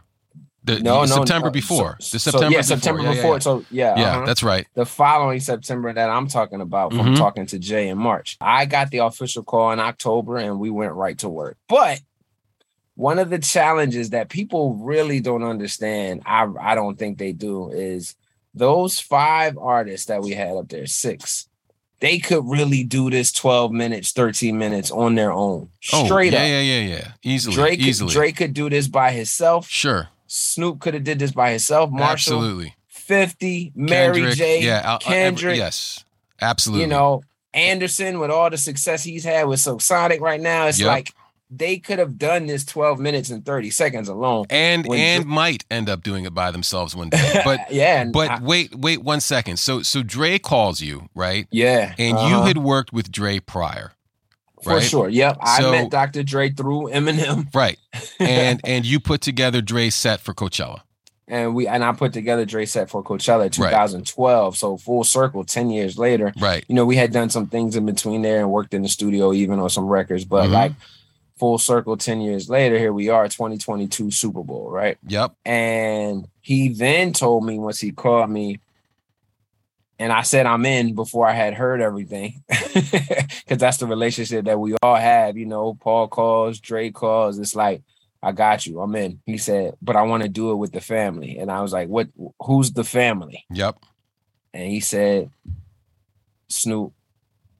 [0.65, 1.51] The No, no, September no.
[1.51, 1.97] before.
[1.99, 2.63] So- the so, September yeah, before.
[2.63, 3.33] September Yeah, before.
[3.35, 3.39] yeah.
[3.39, 4.25] So yeah, Yeah, uh-huh.
[4.25, 4.65] that's right.
[4.75, 7.17] the following September that I'm talking about from Mhm.
[7.17, 8.37] talking to Jay in March.
[8.39, 11.57] I got the official call in October and we went right to work.
[11.67, 11.99] But
[12.95, 17.69] one of the challenges that people really don't understand, I, I don't think they do,
[17.69, 18.15] is
[18.53, 21.47] those five artists that we had up there, six,
[21.99, 25.69] they could really do this 12 minutes, 13 minutes on their own.
[25.91, 26.47] Oh, Straight yeah, up.
[26.47, 27.07] yeah, yeah, yeah.
[27.23, 27.55] Easily.
[27.55, 28.13] Drake, easily.
[28.13, 29.67] Drake could do this by himself.
[29.69, 30.09] Sure.
[30.35, 31.91] Snoop could have did this by himself.
[31.91, 32.75] Marshall, Absolutely.
[32.87, 36.03] 50, Mary Kendrick, J, yeah, I'll- every- Kendrick, yes.
[36.41, 36.81] Absolutely.
[36.81, 37.21] you know,
[37.53, 40.87] Anderson with all the success he's had with Silk Sonic right now, it's Yep.
[40.87, 41.13] like
[41.55, 44.47] they could have done this 12 minutes and 30 seconds alone.
[44.49, 47.41] and and Dr- might end up doing it by themselves one day.
[47.45, 49.57] But yeah, but I- wait, wait one second.
[49.57, 51.45] So so Dre calls you, right?
[51.51, 53.91] yeah, And you uh-huh, had worked with Dre prior.
[54.63, 54.83] For right?
[54.83, 55.09] sure.
[55.09, 56.23] Yep, I met Dr.
[56.23, 57.77] Dre through Eminem, Right.
[58.19, 60.81] And and you put together Dre's set for Coachella.
[61.27, 64.57] and we and I put together Dre set for Coachella in 2012.
[64.57, 66.33] So full circle, 10 years later.
[66.39, 66.63] Right.
[66.67, 69.33] You know, we had done some things in between there and worked in the studio
[69.33, 70.51] even on some records, but Mhm.
[70.51, 70.71] like
[71.37, 74.97] full circle, 10 years later, here we are, 2022 Super Bowl, right?
[75.07, 75.33] Yep.
[75.45, 78.59] And he then told me once he called me,
[80.03, 82.43] and I said I'm in before I had heard everything.
[82.51, 85.37] Cause that's the relationship that we all have.
[85.37, 87.39] You know, Paul calls, Dre calls.
[87.39, 87.83] It's like,
[88.21, 88.81] I got you.
[88.81, 89.21] I'm in.
[89.25, 91.37] He said, but I want to do it with the family.
[91.37, 92.09] And I was like, What
[92.41, 93.45] who's the family?
[93.49, 93.77] Yep.
[94.53, 95.31] And he said,
[96.49, 96.91] Snoop,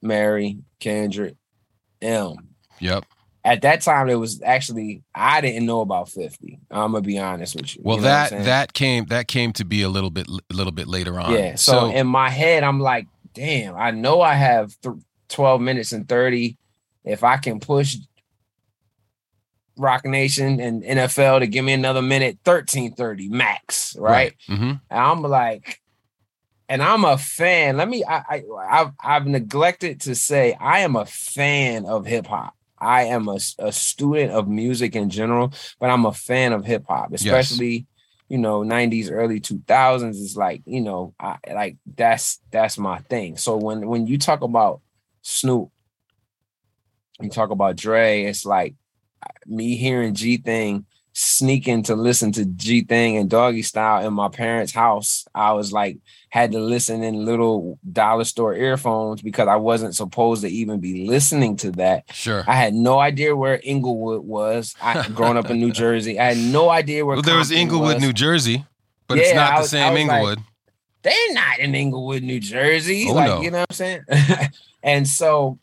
[0.02, 1.36] Mary, Kendrick,
[2.02, 2.34] M.
[2.78, 3.06] Yep.
[3.46, 6.60] At that time, it was actually I didn't know about 50.
[6.70, 7.82] I'm gonna be honest with you.
[7.84, 10.72] Well, You know that that came that came to be a little bit a little
[10.72, 11.32] bit later on.
[11.32, 11.56] Yeah.
[11.56, 14.94] So, in my head, I'm like, damn, I know I have th-
[15.28, 16.56] 12 minutes and 30.
[17.04, 17.96] If I can push
[19.76, 24.34] Roc Nation and NFL to give me another minute, 1330 max, right?
[24.46, 25.80] hmm And I'm like,
[26.68, 27.76] and I'm a fan.
[27.76, 32.26] Let me, I, I I've, I've neglected to say I am a fan of hip
[32.26, 32.54] hop.
[32.84, 36.84] I am a, a student of music in general, but I'm a fan of hip
[36.88, 37.86] hop, especially
[38.28, 40.10] you know 90s, early 2000s.
[40.10, 43.36] It's like you know, I like that's that's my thing.
[43.36, 44.80] So when when you talk about
[45.22, 45.70] Snoop,
[47.20, 48.74] you talk about Dre, it's like
[49.22, 54.28] uh, me hearing G Thang sneaking to listen to G Thang and Doggystyle in my
[54.28, 55.24] parents' house.
[55.34, 55.98] I was like
[56.28, 61.06] had to listen in little dollar store earphones because I wasn't supposed to even be
[61.06, 62.12] listening to that.
[62.12, 62.42] Sure.
[62.48, 64.74] I had no idea where Inglewood was.
[64.82, 66.18] I growing up in New Jersey.
[66.18, 68.02] I had no idea where Well, there was Inglewood, was.
[68.02, 68.66] New Jersey,
[69.06, 70.38] but it's not I the same was like, Inglewood.
[71.02, 73.06] They're not in Inglewood, New Jersey.
[73.08, 73.40] Oh, like, no.
[73.42, 74.02] you know what I'm saying?
[74.82, 75.58] and so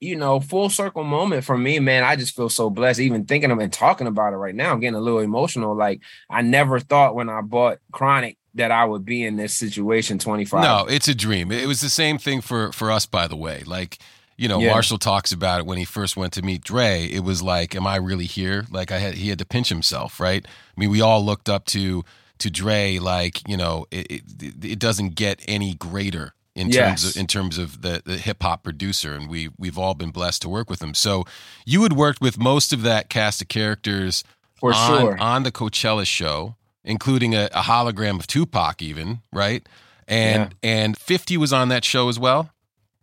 [0.00, 2.02] you know, full circle moment for me, man.
[2.02, 3.00] I just feel so blessed.
[3.00, 5.76] Even thinking of and talking about it right now, I'm getting a little emotional.
[5.76, 10.18] Like I never thought when I bought Chronic that I would be in this situation
[10.18, 10.62] 25.
[10.62, 11.52] No, it's a dream.
[11.52, 13.62] It was the same thing for for us, by the way.
[13.64, 13.98] Like,
[14.36, 14.72] you know, Yeah.
[14.72, 17.04] Marshall talks about it when he first went to meet Dre.
[17.06, 18.66] It was like, am I really here?
[18.70, 20.44] Like, I had he had to pinch himself, right?
[20.46, 22.04] I mean, we all looked up to
[22.38, 22.98] to Dre.
[22.98, 24.22] Like, you know, it it,
[24.64, 28.62] it doesn't get any greater in terms of in terms of the the hip hop
[28.64, 30.94] producer, and we we've all been blessed to work with him.
[30.94, 31.24] So,
[31.64, 34.24] you had worked with most of that cast of characters
[34.58, 35.18] for on, sure.
[35.18, 39.66] on the Coachella show, including a, a hologram of Tupac, even right,
[40.08, 42.50] and and Fifty was on that show as well.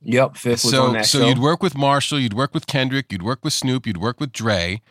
[0.03, 1.23] yep, Fifth was so on that so show.
[1.23, 4.19] So you'd work with Marshall, you'd work with Kendrick, you'd work with Snoop, you'd work
[4.19, 4.81] with Dre.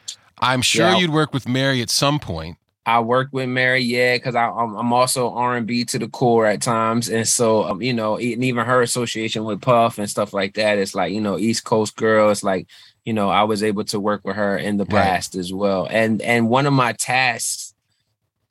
[0.40, 0.96] I'm sure Yeah.
[0.98, 2.58] you'd work with Mary at some point.
[2.86, 6.46] I work with Mary, yeah, because I'm I'm also R and B to the core
[6.46, 10.32] at times, and so um, you know, and even her association with Puff and stuff
[10.32, 10.78] like that.
[10.78, 12.30] It's like you know, East Coast girl.
[12.30, 12.68] It's like
[13.04, 15.02] you know, I was able to work with her in the Right.
[15.04, 17.74] past as well, and and one of my tasks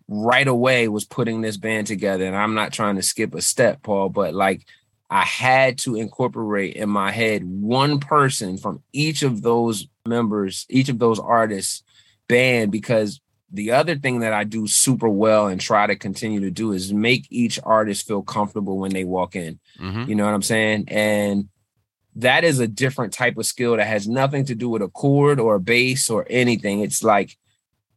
[0.08, 2.26] right away was putting this band together.
[2.26, 4.66] And I'm not trying to skip a step, Paul, but like
[5.10, 10.90] I had to incorporate in my head one person from each of those members, each
[10.90, 11.84] of those artists
[12.28, 13.22] band because
[13.56, 16.94] the other thing that I do super well and try to continue to do is
[16.94, 19.60] make each artist feel comfortable when they walk in.
[19.78, 20.86] hmm You know what I'm saying?
[20.88, 21.50] And
[22.16, 25.40] that is a different type of skill that has nothing to do with a chord
[25.40, 26.82] or a bass or anything.
[26.82, 27.38] It's like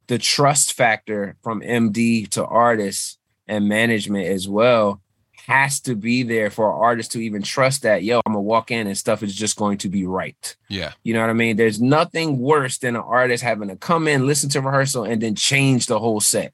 [0.09, 5.01] the trust factor from MD to artists and management as well
[5.47, 8.97] has to be there for an artist to even trust that, yo, walk in and
[8.97, 10.57] stuff is just going to be right.
[10.69, 11.57] Yeah, You know what I mean?
[11.57, 15.35] There's nothing worse than an artist having to come in, listen to rehearsal, and then
[15.35, 16.53] change the whole set.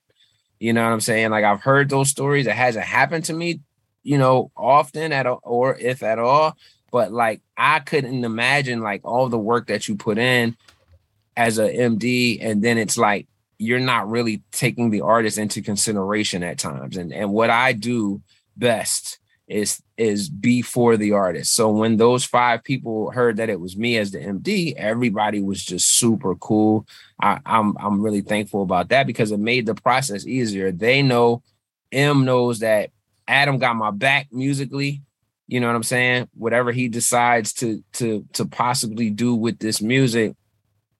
[0.58, 1.30] You know what I'm saying?
[1.30, 2.46] Like I've heard those stories.
[2.46, 3.60] It hasn't happened to me,
[4.02, 6.56] you know, often at all, or if at all.
[6.90, 10.56] But like I couldn't imagine like all the work that you put in
[11.36, 13.26] as a MD, and then it's like
[13.58, 16.96] you're not really taking the artist into consideration at times.
[16.96, 18.22] And and what I do
[18.56, 19.18] best
[19.54, 21.54] is is be for the artist.
[21.54, 25.64] So when those five people heard that it was me as the MD, everybody was
[25.64, 26.86] just super cool.
[27.22, 30.72] I, I'm I'm really thankful about that because it made the process easier.
[30.72, 31.44] They know,
[31.92, 32.90] M knows that
[33.28, 35.02] Adam got my back musically.
[35.46, 36.28] You know what I'm saying?
[36.34, 40.34] Whatever he decides to to to possibly do with this music,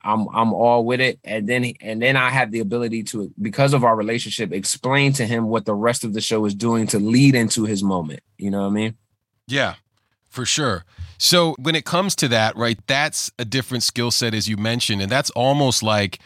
[0.05, 1.19] I'm I'm all with it.
[1.25, 5.27] And then and then I have the ability to, because of our relationship, explain to
[5.27, 8.21] him what the rest of the show is doing to lead into his moment.
[8.39, 8.97] You know what I mean?
[9.47, 9.75] yeah,
[10.31, 10.85] for sure.
[11.19, 15.03] So when it comes to that, right, that's a different skill set as you mentioned,
[15.03, 16.19] and that's almost like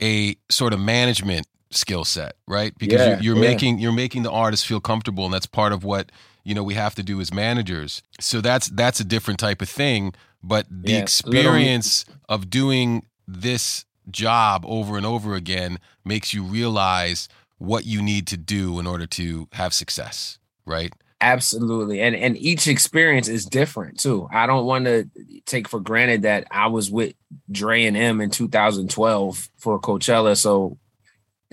[0.00, 2.76] a sort of management skill set, right?
[2.78, 3.40] Because Yeah, you're, you're yeah.
[3.40, 6.10] making you're making the artist feel comfortable, and that's part of what
[6.44, 8.02] you know we have to do as managers.
[8.20, 10.14] So that's that's a different type of thing.
[10.42, 17.28] But the Yeah, experience of doing this job over and over again makes you realize
[17.58, 20.92] what you need to do in order to have success, right?
[21.22, 22.00] Absolutely.
[22.00, 24.26] And and each experience is different too.
[24.32, 25.08] I don't want to
[25.44, 27.14] take for granted that I was with
[27.50, 30.34] Dre and M in 2012 for Coachella.
[30.34, 30.78] So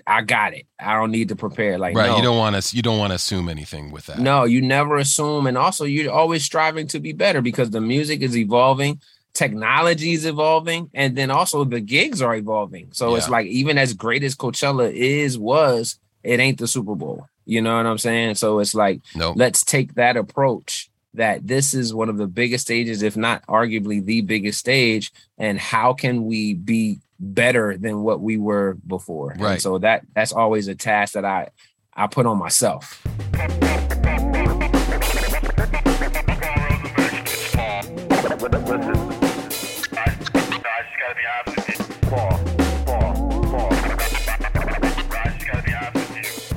[0.05, 0.65] I got it.
[0.79, 1.77] I don't need to prepare.
[1.77, 2.07] Like right.
[2.07, 2.15] no.
[2.15, 4.19] You don't want to you don't want to assume anything with that.
[4.19, 5.47] No, you never assume.
[5.47, 9.01] And also you're always striving to be better because the music is evolving,
[9.37, 12.87] technology is evolving, and then also the gigs are evolving.
[12.91, 17.27] So it's like even as great as Coachella is, was, it ain't the Super Bowl.
[17.45, 18.35] You know what I'm saying?
[18.35, 19.35] So it's like Nope.
[19.37, 24.03] let's take that approach that this is one of the biggest stages, if not arguably
[24.03, 25.11] the biggest stage.
[25.37, 29.31] And how can we be better than what we were before?
[29.31, 29.61] And Right.
[29.61, 31.49] so that that's always a task that I
[31.93, 33.01] I put on myself.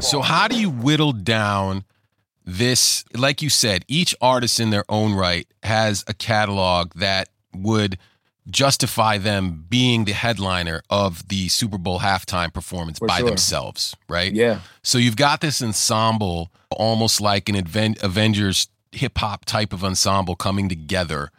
[0.01, 1.85] So how do you whittle down
[2.45, 7.99] this like you said, each artist in their own right has a catalog that would
[8.51, 13.29] justify them being the headliner of the Super Bowl halftime performance For by sure.
[13.29, 14.33] themselves, right?
[14.33, 14.61] Yeah.
[14.83, 20.35] So you've got this ensemble, almost like an Aven- Avengers hip hop type of ensemble
[20.35, 21.31] coming together.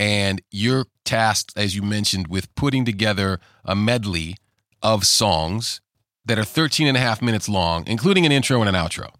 [0.00, 4.36] And you're tasked, as you mentioned, with putting together a medley
[4.82, 5.82] of songs
[6.24, 9.10] that are 13 and a half minutes long, including an intro and an outro,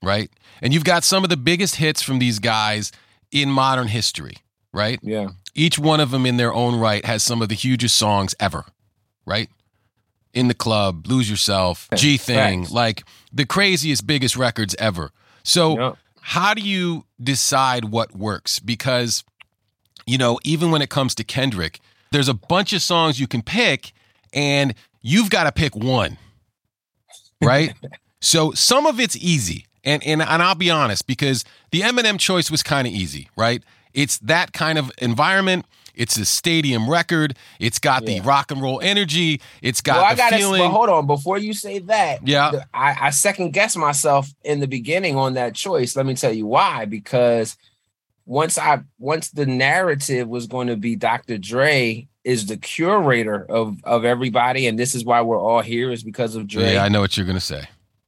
[0.00, 0.30] right?
[0.62, 2.92] And you've got some of the biggest hits from these guys
[3.32, 4.36] in modern history,
[4.72, 5.00] right?
[5.02, 5.30] Yeah.
[5.52, 8.64] Each one of them in their own right has some of the hugest songs ever,
[9.26, 9.48] right?
[10.32, 15.10] In the club, lose yourself, G Thang, like the craziest, biggest records ever.
[15.42, 15.96] So, Yep.
[16.20, 18.60] how do you decide what works?
[18.60, 19.24] Because
[20.06, 21.80] you know, even when it comes to Kendrick,
[22.12, 23.92] there's a bunch of songs you can pick,
[24.32, 26.18] and you've got to pick one,
[27.42, 27.74] right?
[28.20, 32.50] so some of it's easy, and and and I'll be honest because the Eminem choice
[32.50, 33.62] was kind of easy, right?
[33.92, 35.66] It's that kind of environment.
[35.94, 37.36] It's a stadium record.
[37.60, 38.14] It's got Yeah.
[38.18, 39.40] the rock and roll energy.
[39.62, 40.36] It's got well, I gotta.
[40.36, 40.60] feeling.
[40.60, 42.64] But hold on, before you say that, Yeah.
[42.74, 45.94] I, I second guess myself in the beginning on that choice.
[45.94, 46.84] Let me tell you why.
[46.86, 47.56] Because
[48.26, 51.38] once I once the narrative was going to be Dr.
[51.38, 56.02] Dre is the curator of of everybody, and this is why we're all here is
[56.02, 56.74] because of Dre.
[56.74, 57.64] yeah, I know what you're gonna say.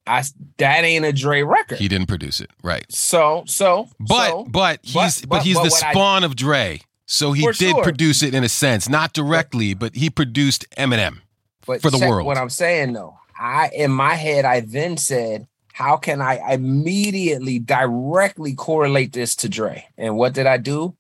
[0.07, 0.23] I
[0.59, 1.79] that ain't a Dre record.
[1.79, 2.85] He didn't produce it, right?
[2.91, 6.37] so so But so, but he's but, but- he's but the what I- spawn of
[6.37, 7.83] Dre, so he did sure.
[7.83, 11.19] produce it in a sense, not directly, but he produced Eminem.
[11.67, 12.25] but for the world.
[12.27, 15.47] What I'm saying though, I in my head I then said,
[15.77, 19.87] how can I immediately directly correlate this to Dre?
[19.99, 20.97] And what did I do?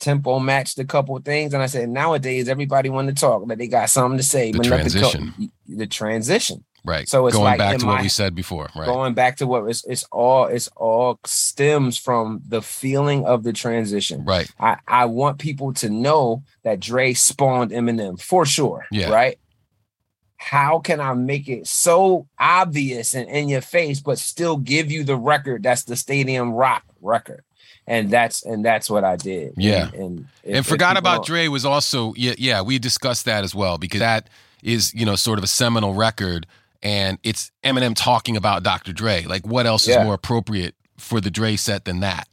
[0.00, 3.58] Tempo matched a couple of things, and I said nowadays everybody want to talk, that
[3.58, 4.52] they got something to say.
[4.52, 5.50] The but transition.
[5.68, 6.64] the transition.
[6.82, 7.06] Right.
[7.06, 8.86] So it's going like back to what my- we said before, right?
[8.86, 13.52] Going back to what it's it's all it's all stems from the feeling of the
[13.52, 14.24] transition.
[14.24, 14.50] right.
[14.58, 18.86] I, I want people to know that Dre spawned Eminem for sure.
[18.90, 19.10] Yeah.
[19.10, 19.38] Right.
[20.38, 25.02] How can I make it so obvious and in your face, but still give you
[25.04, 27.42] the record that's the stadium rock record?
[27.86, 29.54] And that's and that's what I did.
[29.56, 29.88] Yeah.
[29.88, 33.54] And, and, if- and forgot about Dre was also yeah yeah we discussed that as
[33.54, 34.28] well because that
[34.62, 36.46] is you know sort of a seminal record
[36.82, 38.92] and it's Eminem talking about Dr.
[38.92, 40.00] Dre like what else Yeah.
[40.00, 42.26] is more appropriate for the Dre set than that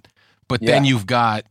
[0.48, 1.46] but then you've got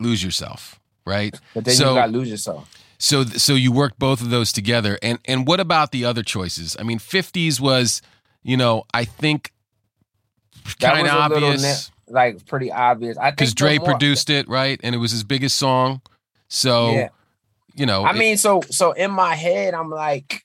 [0.00, 2.68] lose yourself right But then so- you got lose yourself.
[2.98, 6.76] So so you worked both of those together and and what about the other choices
[6.78, 8.00] I mean 50s was
[8.42, 9.52] you know I think
[10.80, 13.18] kind of a little obvious like pretty obvious.
[13.18, 16.00] I think because the Dre more- produced it right and it was his biggest song
[16.48, 17.08] so Yeah.
[17.74, 20.44] you know I it- mean, so so in my head, I'm like,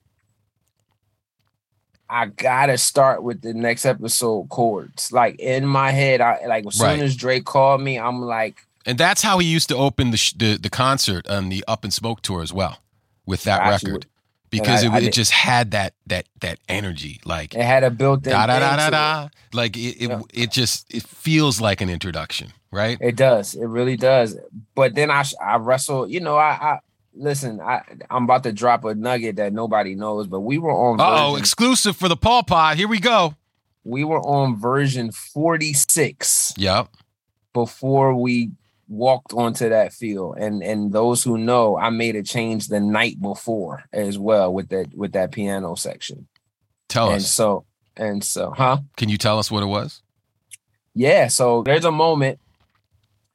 [2.10, 5.12] I gotta start with the next episode chords.
[5.14, 7.00] Like in my head, I like as soon Right.
[7.02, 10.34] as Dre called me, I'm like, And that's how he used to open the sh-
[10.34, 12.80] the, the concert on the Up in Smoke tour as well,
[13.26, 13.72] with that you.
[13.90, 14.06] record,
[14.50, 17.92] because I- it, I it just had that that that energy, like it had a
[17.92, 18.32] built-in.
[18.32, 20.22] da da da da da, like it it, Yeah.
[20.34, 22.98] it just it feels like an introduction, right?
[23.02, 23.16] It.
[23.16, 23.54] Does.
[23.56, 24.36] It really does.
[24.76, 26.08] But then I I wrestle.
[26.10, 26.80] You know, I, I
[27.14, 27.62] listen.
[27.62, 31.00] I I'm about to drop a nugget that nobody knows, but we were on.
[31.00, 32.78] Uh oh, exclusive for the Paul Pod.
[32.78, 33.36] Here we go.
[33.84, 36.54] we were on version 46.
[36.58, 36.88] Yep.
[37.54, 38.52] before we
[38.92, 43.20] walked onto that field and and those who know i made a change the night
[43.22, 46.28] before as well with that with that piano section
[46.90, 47.32] Tell and us.
[47.32, 47.64] so
[47.96, 50.02] and so huh Can you tell us what it was?
[50.94, 52.38] yeah so there's a moment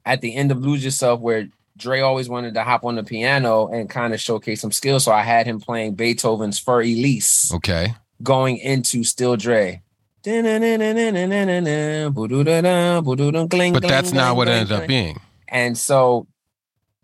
[0.05, 3.67] at the end of lose yourself where Dre always wanted to hop on the piano
[3.67, 5.03] and kind of showcase some skills.
[5.03, 7.93] So I had him playing Beethoven's Fur Elise Okay.
[8.23, 9.83] going into Still Dre.
[10.23, 10.39] But
[13.73, 15.19] But that's not what it ended up being.
[15.49, 16.27] And so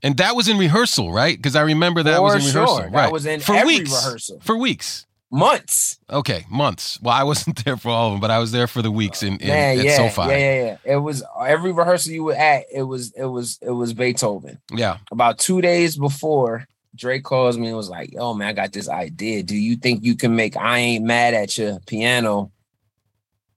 [0.01, 1.37] And that was in rehearsal, right?
[1.37, 2.77] Because I remember that was in rehearsal.
[2.77, 2.89] sure.
[2.89, 3.11] That Right.
[3.11, 3.91] was in for every weeks.
[3.91, 4.39] rehearsal.
[4.41, 5.05] For weeks.
[5.31, 5.97] months.
[6.11, 6.99] Okay, months.
[7.01, 9.23] Well, I wasn't there for all of them, but I was there for the weeks
[9.23, 10.21] in, in Man, at yeah, SoFi.
[10.29, 10.93] yeah, yeah, yeah.
[10.93, 12.65] It was every rehearsal you were at.
[12.71, 14.59] It was, it was, it was Beethoven.
[14.71, 14.97] Yeah.
[15.11, 18.87] About two days before, Dre calls me and was like, "Yo, man, I got this
[18.87, 19.41] idea.
[19.41, 22.51] Do you think you can make I Ain't Mad at You piano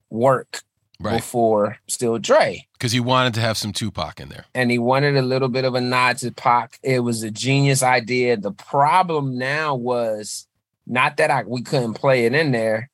[0.08, 0.62] work
[0.98, 1.16] Right.
[1.16, 4.44] before Still Dre?" Because he wanted to have some Tupac in there.
[4.54, 6.78] and he wanted a little bit of a nod to Pac.
[6.82, 8.36] It was a genius idea.
[8.36, 10.46] The problem now was
[10.86, 12.90] not that I we couldn't play it in there,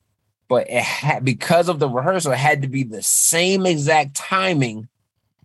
[0.47, 4.87] but it had because of the rehearsal, it had to be the same exact timing.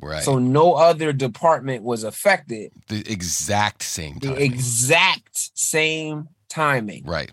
[0.01, 0.23] Right.
[0.23, 2.71] So no other department was affected.
[2.87, 7.05] the exact same The exact same timing.
[7.05, 7.31] right.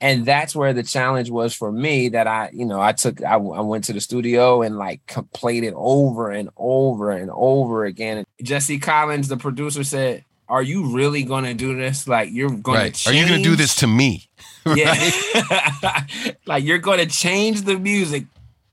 [0.00, 3.34] And that's where the challenge was for me that I, you know, I took, I,
[3.36, 5.00] I went to the studio and like
[5.32, 8.18] played it over and over and over again.
[8.18, 12.06] And Jesse Collins, the producer, said, "Are you really going to do this?
[12.06, 12.94] Like you're going Right.
[12.94, 13.08] to?
[13.10, 14.28] Are you going to do this to me?
[14.66, 14.94] Yeah,
[16.46, 18.24] like you're going to change the music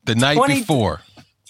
[0.06, 1.02] The night 20 before.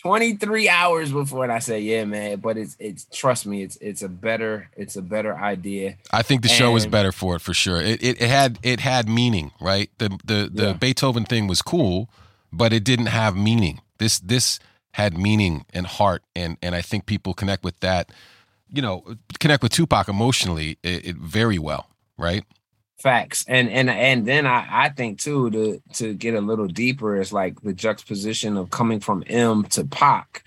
[0.04, 4.02] 23 hours before." And I said, "Yeah, man, but it's it's trust me, it's it's
[4.04, 7.54] a better it's a better idea." I think the show was better for it for
[7.54, 7.82] sure.
[7.82, 9.90] It, it it had it had meaning, right?
[9.98, 10.74] The the the Yeah.
[10.74, 12.10] Beethoven thing was cool,
[12.52, 13.82] but it didn't have meaning.
[13.98, 14.60] This this
[14.92, 18.12] had meaning and heart, and and I think people connect with that.
[18.72, 19.04] You know,
[19.40, 22.44] connect with Tupac emotionally it, it very well, right?
[23.04, 23.44] Facts.
[23.50, 27.34] And and and then I I think too to to get a little deeper is
[27.34, 30.44] like the juxtaposition of coming from M to Pac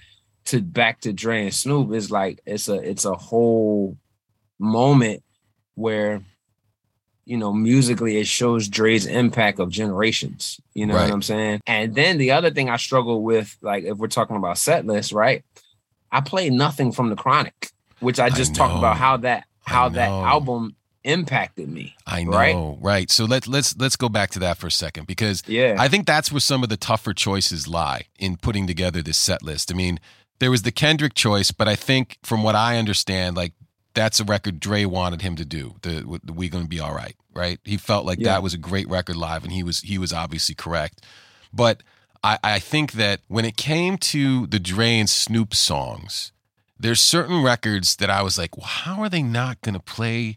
[0.46, 3.98] to back to Dre and Snoop is like it's a it's a whole
[4.58, 5.22] moment
[5.74, 6.22] where
[7.26, 10.58] you know musically it shows Dre's impact of generations.
[10.72, 11.02] You know Right.
[11.02, 11.60] what I'm saying?
[11.66, 15.12] And then the other thing I struggle with, like if we're talking about set list,
[15.12, 15.44] right?
[16.10, 19.90] I play nothing from the Chronic, which I I just talked about how that how
[19.90, 20.74] that album
[21.06, 21.96] impacted me.
[22.06, 22.54] I Right?
[22.54, 23.10] know, right?
[23.10, 25.76] So let's let's let's go back to that for a second because Yeah.
[25.78, 29.42] I think that's where some of the tougher choices lie in putting together this set
[29.42, 29.70] list.
[29.70, 30.00] I mean,
[30.38, 33.52] there was the Kendrick choice, but I think from what I understand, like
[33.94, 35.76] that's a record Dre wanted him to do.
[35.80, 37.58] The, the We Gonna Be All Right, right?
[37.64, 38.32] He felt like Yeah.
[38.32, 41.02] that was a great record live, and he was he was obviously correct.
[41.52, 41.82] But
[42.22, 46.32] I, I think that when it came to the Dre and Snoop songs,
[46.78, 50.36] there's certain records that I was like, well, how are they not gonna play?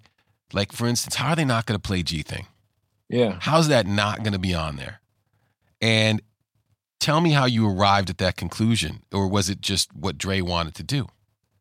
[0.54, 2.48] Like for instance, how are they not gonna play G Thang?
[3.10, 3.38] yeah.
[3.42, 5.02] How's that not going to be on there?
[5.82, 6.22] And
[7.00, 10.76] tell me how you arrived at that conclusion, or was it just what Dre wanted
[10.76, 11.08] to do?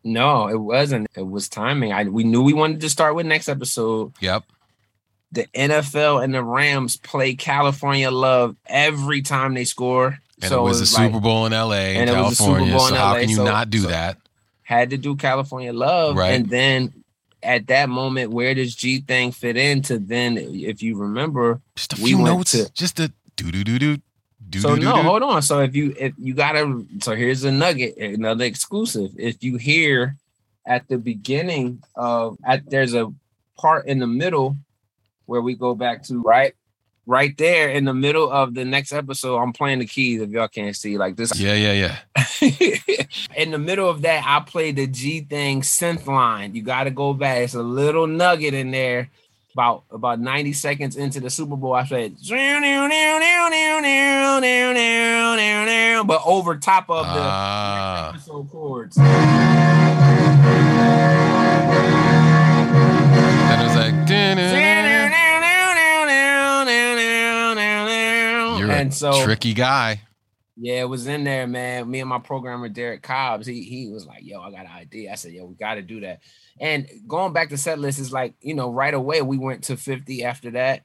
[0.05, 1.07] No, it wasn't.
[1.16, 1.93] It was timing.
[1.93, 4.12] I we knew we wanted to start with next episode.
[4.20, 4.45] Yep.
[5.32, 10.18] The NFL and the Rams play California Love every time they score.
[10.41, 12.45] And so it was the it's like, Super Bowl in LA and it was the
[12.45, 12.72] Super California.
[12.76, 14.18] Bowl so in how can you so- not do so- that?
[14.62, 16.14] had to do California Love.
[16.14, 16.32] Right.
[16.32, 16.97] And then
[17.43, 19.99] at that moment, where does G Thang fit into?
[19.99, 22.53] Then, if you remember, Just a we few went notes.
[22.53, 24.03] to- just a do do do do do
[24.51, 24.61] do.
[24.61, 25.03] so do no, do.
[25.03, 25.43] hold on.
[25.43, 29.12] So if you if you gotta, so here's a nugget, another exclusive.
[29.16, 30.16] If you hear
[30.66, 33.12] at the beginning of at there's a
[33.57, 34.57] part in the middle
[35.26, 36.55] where we go back to right,
[37.09, 39.38] right there in the middle of the next episode.
[39.38, 40.20] I'm playing the keys.
[40.20, 41.36] If y'all can't see, like this.
[41.40, 41.96] Yeah, yeah, yeah.
[43.36, 46.54] in the middle of that, I played the G Thang synth line.
[46.54, 47.38] You got to go back.
[47.38, 49.11] It's a little nugget in there.
[49.54, 52.16] About about 90 seconds into the Super Bowl, I said,
[56.06, 58.96] but over top of the Ah, episode chords.
[68.69, 70.03] You're and so tricky guy.
[70.61, 71.89] Yeah, it was in there, man.
[71.89, 75.12] Me and my programmer Derek Cobbs, he he was like, "Yo, I got an idea."
[75.12, 76.21] I said, "Yo, we got to do that."
[76.61, 79.77] And going back to set list is like, you know, right away we went to
[79.77, 80.83] 50 after that,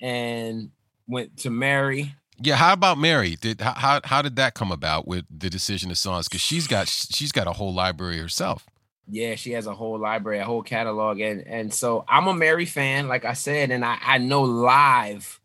[0.00, 0.70] and
[1.06, 2.14] went to Mary.
[2.40, 3.36] Yeah, how about Mary?
[3.36, 6.28] Did how how, how did that come about with the decision of songs?
[6.28, 8.66] Because she's got she's got a whole library herself.
[9.10, 12.66] Yeah, she has a whole library, a whole catalog, and and so I'm a Mary
[12.66, 15.37] fan, like I said, and I I know live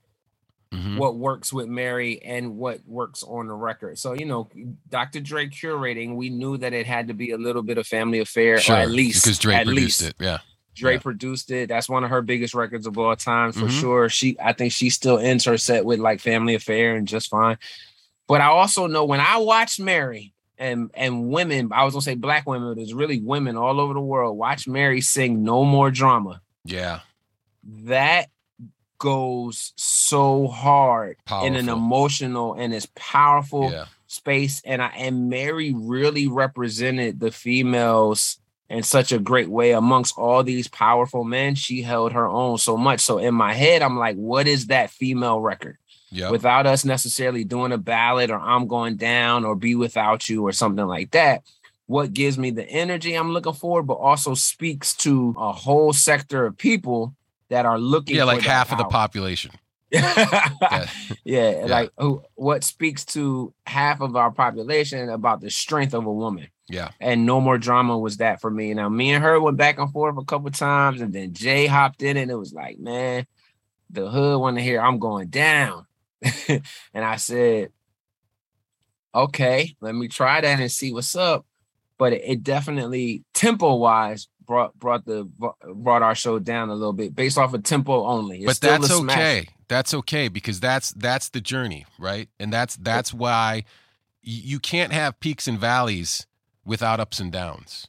[0.74, 0.98] Mhm.
[0.98, 4.00] what works with Mary and what works on the record.
[4.00, 4.50] So you know,
[4.90, 5.20] Dr.
[5.20, 8.58] Dre curating, we knew that it had to be a little bit of family affair,
[8.60, 10.16] Sure, or at least because Dre at produced least.
[10.20, 10.24] it.
[10.24, 10.40] Yeah,
[10.76, 11.00] Dre Yeah.
[11.00, 11.70] produced it.
[11.70, 13.80] That's one of her biggest records of all time for Mhm.
[13.80, 14.10] sure.
[14.10, 17.58] She, I think she still ends her set with like Family Affair and just fine.
[18.28, 22.16] But I also know when I watch Mary and and women, I was gonna say
[22.16, 24.38] black women, but there's really women all over the world.
[24.38, 27.02] Watch Mary sing "No More Drama." yeah,
[27.84, 28.30] That
[29.04, 33.84] goes so hard in an emotional and it's powerful yeah.
[34.08, 38.38] space and I and Mary really represented the females
[38.70, 41.56] in such a great way amongst all these powerful men.
[41.56, 43.01] She held her own so much.
[43.01, 45.78] So in my head, I'm like, what is that female record?
[46.12, 46.32] Yep.
[46.32, 50.54] Without us necessarily doing a ballad or I'm going down or be without you or
[50.54, 51.43] something like that.
[51.88, 56.45] What gives me the energy I'm looking for, but also speaks to a whole sector
[56.45, 57.14] of people
[57.54, 59.51] that are looking yeah, for like half of the population.
[59.91, 60.88] Yeah.
[61.24, 66.12] yeah, like who, what speaks to half of our population about the strength of a
[66.12, 66.47] woman.
[66.68, 66.89] Yeah.
[66.99, 68.74] And no more drama was that for me.
[68.74, 72.01] Now me and her went back and forth a couple times, and then Jay hopped
[72.01, 73.28] in, and it was like, man,
[73.91, 75.86] the hood want to hear I'm going down,
[76.47, 76.64] and
[76.95, 77.70] I said,
[79.14, 81.45] okay, let me try that and see what's up.
[81.99, 85.30] But it, it definitely tempo wise brought brought the
[85.74, 88.44] brought our show down a little bit based off of tempo only.
[88.44, 89.48] It's but that's okay.
[89.68, 92.30] That's okay because that's that's the journey, right?
[92.39, 93.64] And that's that's why
[94.22, 96.28] you can't have peaks and valleys
[96.66, 97.88] without ups and downs,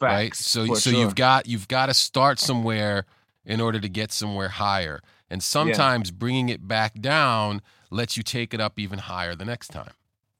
[0.00, 0.34] right?
[0.34, 1.00] So so sure.
[1.00, 3.06] you've got you've got to start somewhere
[3.44, 5.00] in order to get somewhere higher.
[5.30, 9.68] And sometimes bringing it back down lets you take it up even higher the next
[9.68, 9.92] time.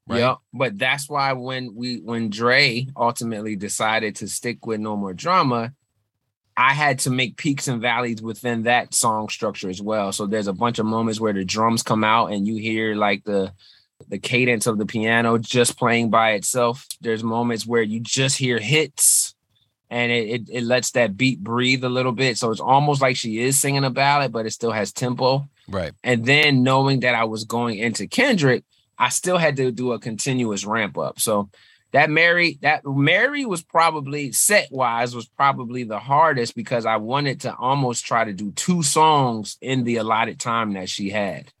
[0.09, 0.19] Right?
[0.19, 5.13] Yeah, but that's why when we when Dre ultimately decided to stick with No More
[5.13, 5.73] Drama,
[6.57, 10.11] I had to make peaks and valleys within that song structure as well.
[10.11, 13.23] So there's a bunch of moments where the drums come out and you hear like
[13.23, 13.53] the
[14.07, 16.87] the cadence of the piano just playing by itself.
[17.01, 19.35] There's moments where you just hear hits
[19.89, 22.37] and it, it, it lets that beat breathe a little bit.
[22.37, 25.47] So it's almost like she is singing a ballad, but it still has tempo.
[25.67, 25.93] Right.
[26.03, 28.63] And then knowing that I was going into Kendrick,
[28.99, 31.19] I still had to do a continuous ramp up.
[31.19, 31.49] So
[31.91, 37.41] that Mary that Mary was probably set wise was probably the hardest because I wanted
[37.41, 41.51] to almost try to do two songs in the allotted time that she had.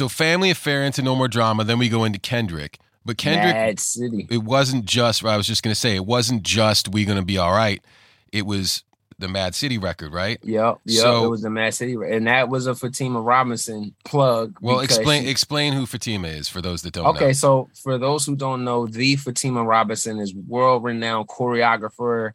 [0.00, 1.62] So family affair into no more drama.
[1.62, 2.78] Then we go into Kendrick.
[3.04, 4.26] But Kendrick, Mad City.
[4.30, 5.22] it wasn't just.
[5.22, 7.84] I was just gonna say it wasn't just we gonna be all right.
[8.32, 8.82] It was
[9.18, 10.38] the Mad City record, right?
[10.42, 11.02] Yep, yep.
[11.02, 14.56] So- it was the Mad City, and that was a Fatima Robinson plug.
[14.62, 17.10] Well, explain she- explain who Fatima is for those that don't know.
[17.10, 17.32] Okay, know.
[17.32, 22.32] so for those who don't know, the Fatima Robinson is world-renowned choreographer,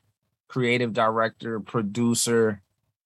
[0.50, 2.62] creative director, producer,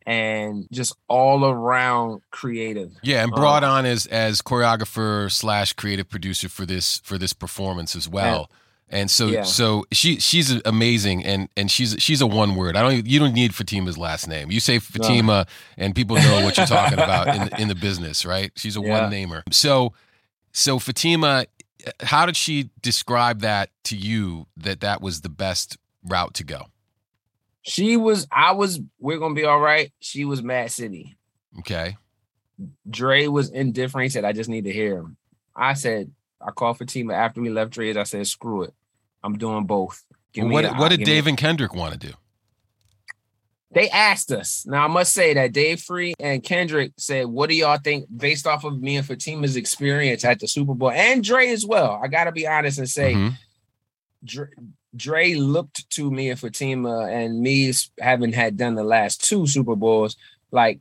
[0.05, 2.91] and just all-around creative.
[3.03, 7.33] Yeah, and brought Uh, on as as choreographer slash creative producer for this for this
[7.33, 8.49] performance as well.
[8.91, 9.43] And so Yeah.
[9.43, 12.75] so she she's amazing and and she's she's a one word.
[12.75, 14.49] I don't you don't need Fatima's last name.
[14.49, 15.45] You say Fatima
[15.77, 18.51] and people know what you're talking about in the, in the business, right?
[18.55, 19.01] She's a Yeah.
[19.01, 19.43] one namer.
[19.51, 19.93] So
[20.53, 21.45] so Fatima,
[22.01, 26.65] how did she describe that to you that that was the best route to go?
[27.61, 29.91] She was, I was, we're gonna be all right.
[29.99, 31.17] She was Mad City.
[31.59, 31.97] Okay.
[32.89, 34.03] Dre was indifferent.
[34.05, 35.17] He said, I just need to hear him.
[35.55, 36.11] I said,
[36.45, 37.97] I called Fatima after we left Dre's.
[37.97, 38.73] I said, screw it.
[39.23, 40.03] I'm doing both.
[40.33, 42.13] Give Well, what a- what did Dave and Kendrick want to do?
[43.71, 44.65] They asked us.
[44.65, 48.47] Now I must say that Dave Free and Kendrick said, "What do y'all think?" Based
[48.47, 51.99] off of me and Fatima's experience at the Super Bowl, and Dre as well.
[52.03, 53.33] I got to be honest and say, Mhm.
[54.23, 54.47] Dre,
[54.95, 59.75] Dre looked to me and Fatima and me having had done the last two Super
[59.75, 60.15] Bowls,
[60.51, 60.79] like,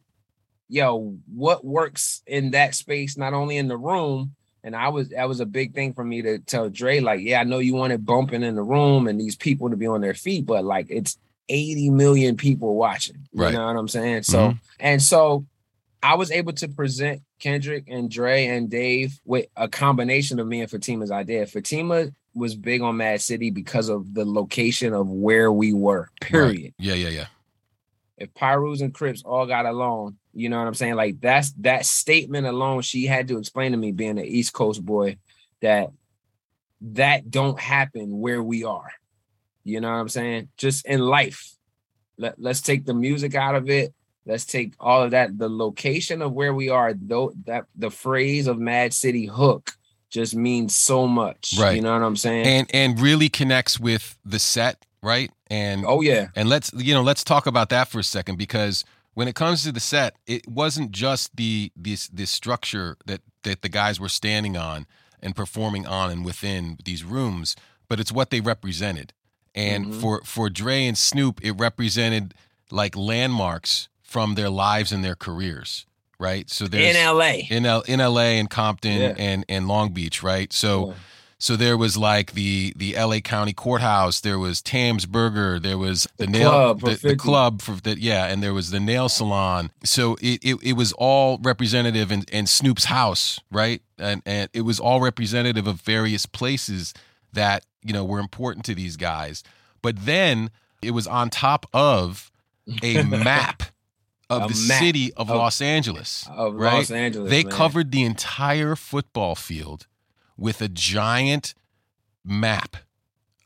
[0.69, 4.35] yo, what works in that space, not only in the room.
[4.65, 7.41] And I was that was a big thing for me to tell Dre, like, yeah,
[7.41, 10.15] I know you wanted bumping in the room and these people to be on their
[10.15, 11.17] feet, but like it's
[11.49, 13.29] 80 million people watching.
[13.33, 13.55] You Right.
[13.55, 14.25] know what I'm saying?
[14.25, 14.59] So mm-hmm.
[14.81, 15.47] and so
[16.03, 20.61] I was able to present Kendrick and Dre and Dave with a combination of me
[20.61, 21.47] and Fatima's idea.
[21.47, 26.11] Fatima was big on Mad City because of the location of where we were.
[26.21, 26.63] Period.
[26.63, 26.75] Right.
[26.79, 27.27] Yeah, yeah, yeah.
[28.17, 30.95] If Pirus and Crips all got along, you know what I'm saying?
[30.95, 34.85] Like that's that statement alone, she had to explain to me, being an East Coast
[34.85, 35.19] boy,
[35.61, 35.91] that
[36.81, 38.91] that don't happen where we are.
[39.65, 40.49] You know what I'm saying?
[40.57, 41.55] Just in life.
[42.17, 43.95] Let, let's take the music out of it.
[44.27, 45.39] Let's take all of that.
[45.39, 49.78] The location of where we are, though that the phrase of Mad City hook
[50.11, 51.55] just means so much.
[51.59, 51.77] Right.
[51.77, 52.47] You know what I'm saying?
[52.47, 55.31] And and really connects with the set, right?
[55.49, 56.29] And oh yeah.
[56.35, 58.85] and let's you know let's talk about that for a second because
[59.15, 63.63] when it comes to the set, it wasn't just the this this structure that that
[63.63, 64.87] the guys were standing on
[65.21, 67.57] and performing on and within these rooms,
[67.89, 69.13] but it's what they represented.
[69.55, 70.01] And Mhm.
[70.01, 72.35] for for Dre and Snoop, it represented
[72.71, 75.85] like landmarks from their lives and their careers,
[76.19, 76.49] right?
[76.51, 77.33] So there's In LA.
[77.51, 79.15] in L, in LA and Compton Yeah.
[79.19, 80.53] and and Long Beach, right?
[80.53, 80.95] So Yeah.
[81.39, 86.09] so there was like the the LA County Courthouse, there was Tam's Burger, there was
[86.17, 89.09] the, The nail club the, the club for that yeah, and there was the nail
[89.09, 89.71] salon.
[89.85, 93.81] So it it, it was all representative in, in Snoop's house, right?
[93.99, 96.95] And and it was all representative of various places
[97.33, 99.45] that, you know, were important to these guys.
[99.83, 100.51] But then
[100.83, 102.31] it was on top of
[102.83, 103.63] a map
[104.31, 106.29] of A the map city of of- Los Angeles.
[106.31, 106.75] of right?
[106.75, 107.31] Los Angeles.
[107.31, 107.53] They man.
[107.53, 109.87] covered the entire football field
[110.37, 111.55] with a giant
[112.25, 112.77] map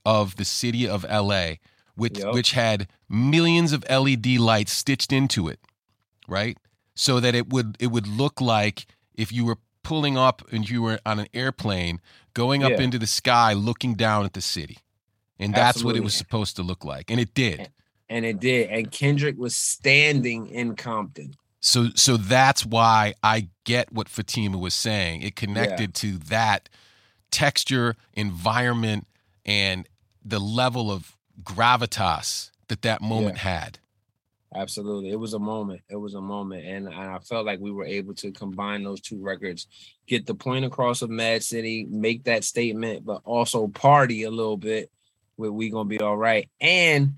[0.04, 1.54] of the city of LA,
[1.94, 2.34] which Yup.
[2.34, 5.60] which had millions of LED lights stitched into it,
[6.26, 6.58] right?
[6.94, 10.82] So that it would it would look like if you were pulling up and you
[10.82, 12.00] were on an airplane
[12.34, 12.80] going up Yeah.
[12.82, 14.78] into the sky looking down at the city.
[15.38, 17.10] And that's what it was supposed to look like.
[17.10, 17.70] And it did.
[18.12, 18.68] And it did.
[18.68, 21.34] And Kendrick was standing in Compton.
[21.60, 25.22] So so that's why I get what Fatima was saying.
[25.22, 26.68] It connected to that
[27.30, 29.06] texture, environment,
[29.46, 29.88] and
[30.24, 33.78] the level of gravitas that that moment had.
[34.54, 35.10] Absolutely.
[35.10, 35.80] It was a moment.
[35.88, 36.66] It was a moment.
[36.66, 39.66] And, and I felt like we were able to combine those two records,
[40.06, 44.58] get the point across of Mad City, make that statement, but also party a little
[44.58, 44.90] bit
[45.38, 46.50] with We Gonna Be All Right.
[46.60, 47.14] And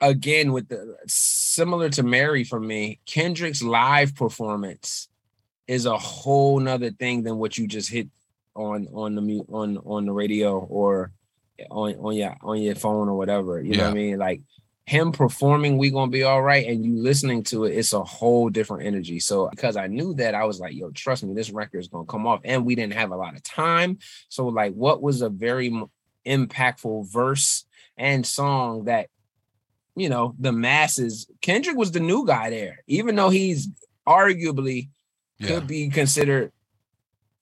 [0.00, 5.08] again, with the similar to Mary for me, Kendrick's live performance
[5.66, 8.08] is a whole nother thing than what you just hit
[8.54, 11.12] on on the on on the radio or
[11.70, 13.60] on on your on your phone or whatever.
[13.60, 14.18] You know what I mean?
[14.18, 14.42] Like
[14.88, 18.48] him performing we gonna be all right and you listening to it it's a whole
[18.48, 21.78] different energy so because i knew that i was like yo trust me this record
[21.78, 23.98] is gonna come off and we didn't have a lot of time
[24.30, 25.70] so like what was a very
[26.26, 27.66] impactful verse
[27.98, 29.08] and song that
[29.98, 31.26] you know the masses.
[31.40, 33.68] Kendrick was the new guy there, even though he's
[34.06, 34.88] arguably
[35.38, 35.48] Yeah.
[35.48, 36.52] could be considered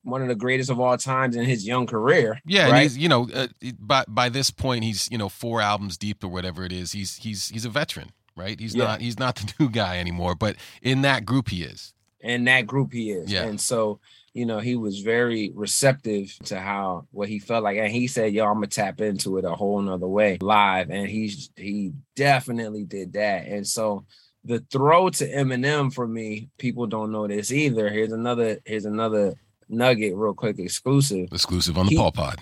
[0.03, 2.41] one of the greatest of all times in his young career.
[2.47, 2.83] Yeah, and right?
[2.83, 3.49] he's you know uh,
[3.79, 6.93] by by this point he's you know four albums deep or whatever it is.
[6.93, 8.59] He's he's he's a veteran, right?
[8.59, 8.85] He's Yeah.
[8.85, 11.93] not he's not the new guy anymore, but in that group he is.
[12.21, 13.31] in that group he is.
[13.31, 13.45] Yeah.
[13.45, 14.01] And so,
[14.37, 17.79] you know, he was very receptive to how what he felt like.
[17.79, 20.91] And he said, Yo, I'm gonna tap into it a whole nother way live.
[20.91, 23.47] And he's he definitely did that.
[23.47, 24.05] And so
[24.45, 27.89] the throw to Eminem for me, people don't know this either.
[27.89, 29.37] Here's another, here's another
[29.71, 31.29] nugget, real quick, exclusive.
[31.33, 32.39] Exclusive on the He- Paul Pod.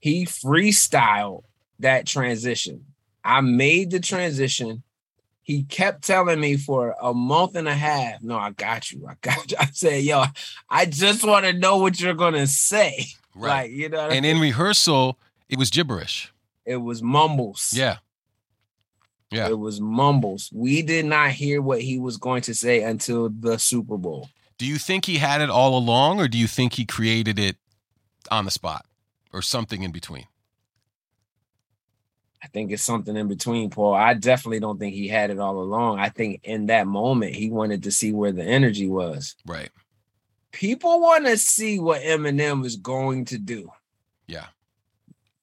[0.00, 1.42] He freestyled
[1.80, 2.86] that transition.
[3.22, 4.82] I made the transition.
[5.48, 9.06] He kept telling me for a month and a half, no, I got you.
[9.08, 9.56] I got you.
[9.60, 10.24] I said, yo,
[10.68, 13.06] I just want to know what you're gonna say.
[13.34, 14.36] Like, you know, what I and mean?
[14.36, 15.16] in rehearsal,
[15.48, 16.32] it was gibberish.
[16.64, 17.72] it was mumbles.
[17.72, 17.98] Yeah.
[19.30, 19.48] Yeah.
[19.48, 20.50] It was mumbles.
[20.52, 24.28] We did not hear what he was going to say until the Super Bowl.
[24.56, 27.56] Do you think he had it all along, or do you think he created it
[28.28, 28.84] on the spot,
[29.32, 30.26] or something in between?
[32.42, 33.94] I think it's something in between, Paul.
[33.94, 35.98] I definitely don't think he had it all along.
[35.98, 39.34] I think in that moment he wanted to see where the energy was.
[39.44, 39.70] Right.
[40.52, 43.70] People want to see what Eminem is going to do.
[44.26, 44.46] Yeah.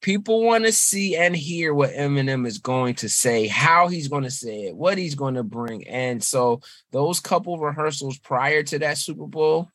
[0.01, 4.23] People want to see and hear what Eminem is going to say, how he's going
[4.23, 5.87] to say it, what he's going to bring.
[5.87, 9.69] And so those couple rehearsals prior to that Super Bowl,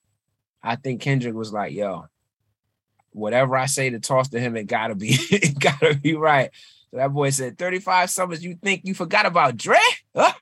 [0.63, 2.07] I think Kendrick was like, yo,
[3.11, 6.51] whatever I say to toss to him, it gotta be, it gotta be right.
[6.91, 9.79] So that boy said, 35 summers, you think you forgot about Dre?
[10.15, 10.33] Huh?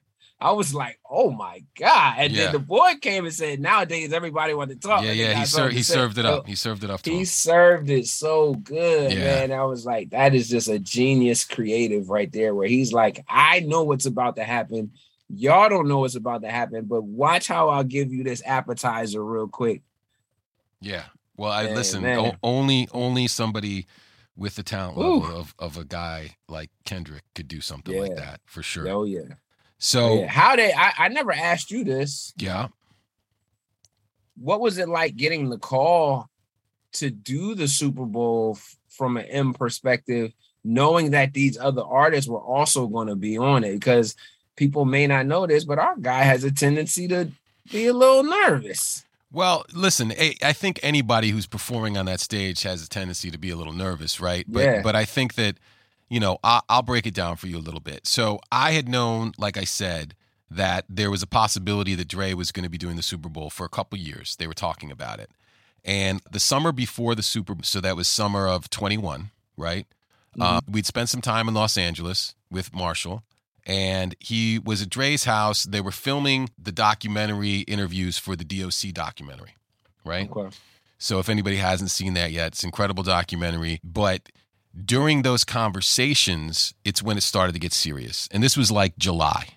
[0.41, 2.15] I was like, oh my God.
[2.19, 2.45] And Yeah.
[2.45, 5.03] then the boy came and said, nowadays everybody want to talk.
[5.03, 5.35] yeah, yeah.
[5.35, 6.47] He served he served it up.
[6.47, 7.25] He served it up he him.
[7.25, 9.25] served it so good, Yeah.
[9.25, 9.53] man.
[9.53, 13.61] I was like, that is just a genius creative right there, where he's like, I
[13.61, 14.93] know what's about to happen.
[15.29, 19.23] Y'all don't know what's about to happen, but watch how I'll give you this appetizer
[19.23, 19.83] real quick.
[20.81, 21.03] Yeah.
[21.37, 22.03] Well, I Man, listen.
[22.03, 22.39] man.
[22.43, 23.87] Only only somebody
[24.39, 25.19] with the talent Ooh.
[25.19, 28.89] level of, of a guy like Kendrick could do something like that for sure.
[28.89, 29.35] Oh yeah.
[29.79, 30.27] So yeah.
[30.29, 32.33] How they I, I never asked you this.
[32.37, 32.69] yeah,
[34.37, 36.29] What was it like getting the call
[36.93, 40.33] to do the Super Bowl f- from an M perspective,
[40.65, 43.75] knowing that these other artists were also going to be on it?
[43.75, 44.15] Because
[44.57, 47.31] people may not know this, but our guy has a tendency to
[47.71, 49.05] be a little nervous.
[49.31, 53.39] Well, listen, I, I think anybody who's performing on that stage has a tendency to
[53.39, 54.47] be a little nervous, right?
[54.49, 54.83] But Yeah.
[54.83, 55.59] but I think that,
[56.09, 58.07] you know, I, I'll break it down for you a little bit.
[58.07, 60.15] So I had known, like I said,
[60.51, 63.51] that there was a possibility that Dre was going to be doing the Super Bowl
[63.51, 64.35] for a couple years.
[64.37, 65.31] They were talking about it,
[65.85, 69.87] and the summer before the Super, so that was summer of twenty one, right?
[70.41, 73.25] Uh, we'd spent some time in Los Angeles with Marshall,
[73.69, 75.63] and he was at Dre's house.
[75.65, 79.55] They were filming the documentary interviews for the DOC documentary,
[80.05, 80.29] right?
[80.31, 80.57] Okay.
[80.99, 83.79] So if anybody hasn't seen that yet, it's an incredible documentary.
[83.85, 84.31] But
[84.85, 88.29] during those conversations, it's when it started to get serious.
[88.33, 89.49] And this was like July,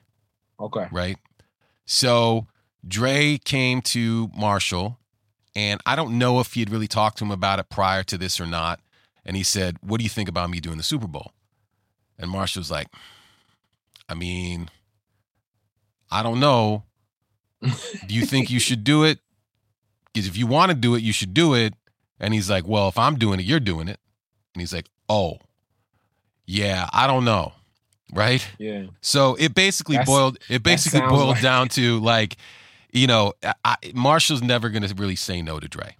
[0.59, 0.87] Okay.
[0.91, 1.17] right?
[1.85, 2.47] So
[2.87, 4.97] Dre came to Marshall,
[5.55, 8.17] and I don't know if he had really talked to him about it prior to
[8.17, 8.79] this or not.
[9.25, 11.31] And he said, What do you think about me doing the Super Bowl?
[12.17, 12.87] And Marshall was like,
[14.11, 14.69] I mean,
[16.11, 16.83] I don't know.
[17.61, 19.19] Do you think you should do it?
[20.13, 21.73] Because if you want to do it, you should do it.
[22.19, 23.99] And he's like, Well, if I'm doing it, you're doing it.
[24.53, 25.37] And he's like, Oh,
[26.45, 27.53] yeah, I don't know.
[28.13, 28.45] Right.
[28.59, 28.87] Yeah.
[28.99, 30.37] So it basically That's- boiled.
[30.49, 32.35] It basically boiled like- down to like,
[32.91, 33.31] you know,
[33.63, 35.95] I, Marshall's never going to really say no to Dre.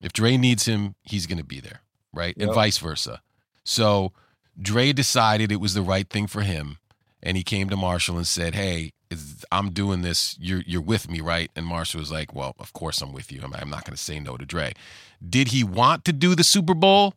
[0.00, 1.80] If Dre needs him, he's going to be there,
[2.14, 3.20] right, and vice versa.
[3.64, 4.12] So
[4.60, 6.78] Dre decided it was the right thing for him,
[7.22, 8.92] and he came to Marshall and said, "Hey,
[9.50, 10.36] I'm doing this.
[10.40, 13.40] You're you're with me, right?" And Marshall was like, "Well, of course I'm with you.
[13.42, 14.72] I'm, I'm not going to say no to Dre."
[15.28, 17.14] Did he want to do the Super Bowl?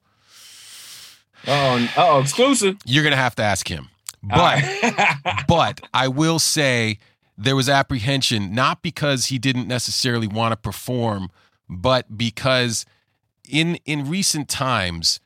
[1.47, 2.77] Oh, oh, exclusive.
[2.85, 3.89] You're going to have to ask him.
[4.23, 5.15] But All right.
[5.47, 6.99] but I will say
[7.37, 11.29] there was apprehension, not because he didn't necessarily want to perform,
[11.67, 12.85] but because
[13.49, 15.19] in in recent times,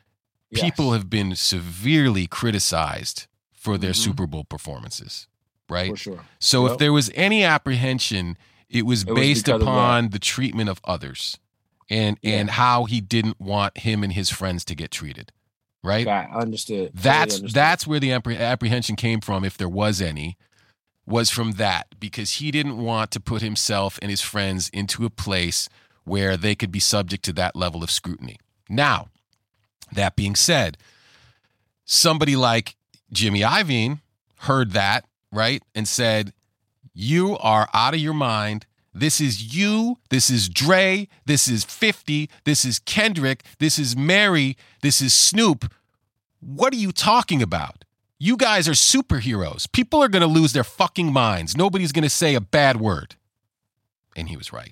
[0.52, 0.62] Yes.
[0.62, 3.26] people have been severely criticized
[3.66, 3.96] for their Mhm.
[4.04, 5.28] Super Bowl performances,
[5.70, 5.90] right?
[5.90, 6.26] for sure.
[6.40, 6.72] So Yep.
[6.74, 8.38] if there was any apprehension,
[8.70, 9.56] it was It based that.
[9.62, 11.38] upon the treatment of others
[11.90, 15.32] and and how he didn't want him and his friends to get treated,
[15.84, 16.06] right?
[16.06, 16.92] Got understood.
[16.94, 17.54] That's understood.
[17.54, 20.38] that's where the apprehension came from, if there was any,
[21.06, 25.10] was from that because he didn't want to put himself and his friends into a
[25.10, 25.70] place
[26.04, 28.38] where they could be subject to that level of scrutiny.
[28.70, 29.10] Now,
[29.92, 30.78] that being said,
[31.86, 32.76] somebody like
[33.16, 34.02] Jimmy Iovine
[34.40, 35.64] heard that, right?
[35.74, 36.34] And said,
[36.94, 38.66] You are out of your mind.
[38.94, 39.98] This is you.
[40.10, 41.08] This is Dre.
[41.26, 42.30] This is 50.
[42.46, 43.44] This is Kendrick.
[43.60, 44.56] This is Mary.
[44.82, 45.72] This is Snoop.
[46.40, 47.84] What are you talking about?
[48.20, 49.70] You guys are superheroes.
[49.72, 51.58] People are going to lose their fucking minds.
[51.58, 53.16] Nobody's going to say a bad word.
[54.16, 54.72] And he was right.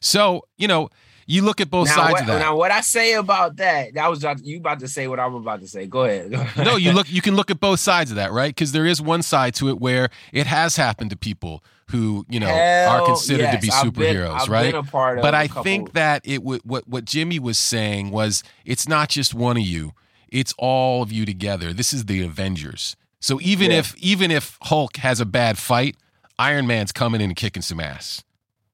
[0.00, 0.88] So, you know,
[1.30, 2.38] you look at both now, sides what, of that.
[2.40, 5.34] Now, what I say about that, that was about- you about to say what I'm
[5.34, 5.86] about to say.
[5.86, 6.30] Go ahead.
[6.56, 8.54] no, you look you can look at both sides of that, right?
[8.54, 12.38] Because there is one side to it where it has happened to people who, you
[12.40, 14.72] know, are Hell considered to be yes, I've been- superheroes, right?
[14.72, 18.42] been part but I couple- think that it would what what Jimmy was saying was
[18.64, 19.92] it's not just one of you,
[20.28, 21.72] it's all of you together.
[21.72, 22.96] This is the Avengers.
[23.20, 23.78] So even Yeah.
[23.78, 25.96] if even if Hulk has a bad fight,
[26.38, 28.24] Iron Man's coming in and kicking some ass.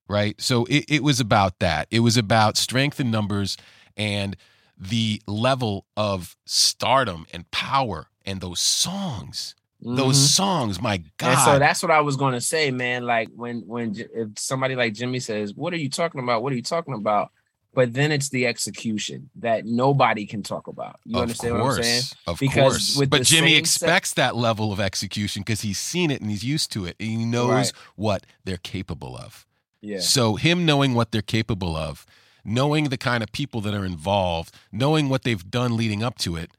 [0.08, 0.40] Right?
[0.40, 1.88] So it, it was about that.
[1.90, 3.56] It was about strength in numbers
[3.96, 4.36] and
[4.78, 9.54] the level of stardom and power and those songs.
[9.80, 10.28] Those Mhm.
[10.28, 11.30] songs, my God.
[11.32, 13.04] And so that's what I was going to say, man.
[13.04, 16.42] Like when when if somebody like Jimmy says, "What are you talking about?
[16.42, 17.30] What are you talking about?"
[17.74, 20.98] But then it's the execution that nobody can talk about.
[21.04, 22.02] You of understand course, what I'm saying?
[22.26, 22.96] Of Because course.
[22.96, 26.72] with But Jimmy expects that level of execution because he's seen it and he's used
[26.72, 26.96] to it.
[26.98, 27.72] And he knows Right.
[27.96, 29.46] what they're capable of.
[29.80, 30.00] Yeah.
[30.00, 32.06] So him knowing what they're capable of,
[32.44, 36.36] knowing the kind of people that are involved, knowing what they've done leading up to
[36.36, 36.50] it,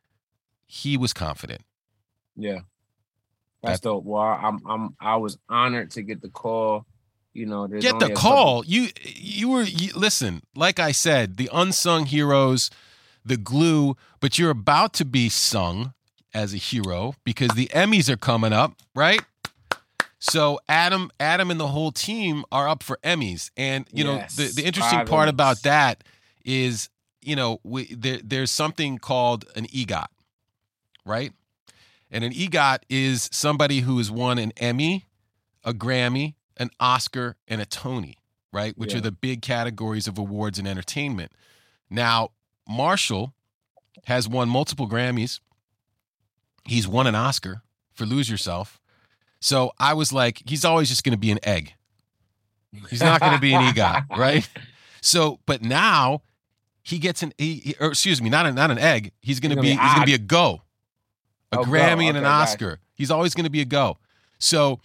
[0.65, 1.61] he was confident.
[2.35, 2.59] Yeah.
[3.63, 4.03] That's dope.
[4.05, 6.85] Well, I'm I'm I was honored to get the call.
[7.33, 8.65] You know, Get the a couple- call.
[8.65, 12.69] You you were you, listen, like I said, the unsung heroes,
[13.25, 15.93] the glue, but you're about to be sung
[16.33, 19.21] as a hero because the Emmys are coming up, right?
[20.29, 24.51] So Adam, Adam, and the whole team are up for Emmys, and you know the
[24.55, 26.03] the interesting part about that
[26.43, 26.89] is
[27.21, 30.07] you know we, there, there's something called an EGOT,
[31.05, 31.31] right?
[32.11, 35.05] And an EGOT is somebody who has won an Emmy,
[35.63, 38.17] a Grammy, an Oscar, and a Tony,
[38.51, 38.77] right?
[38.77, 38.99] Which Yeah.
[38.99, 41.31] are the big categories of awards in entertainment.
[41.89, 42.31] Now,
[42.67, 43.33] Marshall
[44.05, 45.39] has won multiple Grammys.
[46.65, 47.61] He's won an Oscar
[47.93, 48.79] for Lose Yourself.
[49.39, 51.73] So I was like, he's always just going to be an egg.
[52.89, 54.47] He's not going to be an EGOT, right?
[55.01, 56.21] So, but now
[56.83, 59.13] he gets an, he, he- or excuse me, not an, not an egg.
[59.21, 60.61] He's going to be, be he's going to be a go,
[61.51, 61.71] a Oh, go.
[61.71, 62.31] Grammy and an Okay.
[62.31, 62.79] Oscar.
[62.93, 63.97] He's always going to be a go.
[64.37, 64.79] So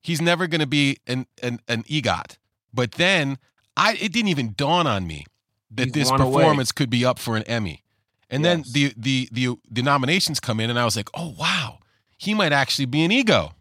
[0.00, 2.36] he's never going to be an, an, an EGOT.
[2.72, 3.38] But then
[3.76, 5.26] I, it didn't even dawn on me
[5.72, 6.42] that He's this one away.
[6.42, 7.82] performance could be up for an Emmy.
[8.30, 11.78] And then the, the, the, the nominations come in and I was like, oh, wow,
[12.16, 13.52] he might actually be an ego.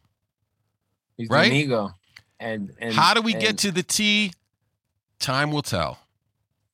[1.17, 1.51] He's right?
[1.51, 1.91] ego.
[2.39, 4.33] And, and How do we get to the T?
[5.19, 5.97] Time will tell.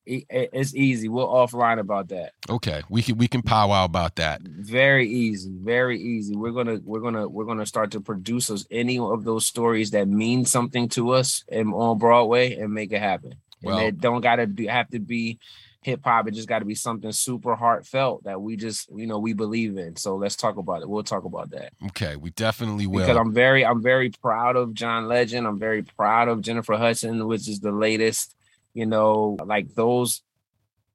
[0.05, 1.07] it- It's easy.
[1.07, 2.33] We'll offline about that.
[2.49, 4.41] Okay, we can we can powwow about that.
[4.41, 6.35] Very easy, very easy.
[6.35, 10.07] We're gonna we're gonna we're gonna start to produce those any of those stories that
[10.07, 13.35] mean something to us and on Broadway and make it happen.
[13.61, 15.37] Well- and it don't gotta be, have to be
[15.83, 16.27] hip hop.
[16.27, 19.77] It just got to be something super heartfelt that we just you know we believe
[19.77, 19.95] in.
[19.95, 20.89] So let's talk about it.
[20.89, 22.99] We'll talk about that Okay, we definitely will.
[23.01, 25.47] because I'm very I'm very proud of John Legend.
[25.47, 28.35] I'm very proud of Jennifer Hudson, which is the latest.
[28.73, 30.21] You know, like those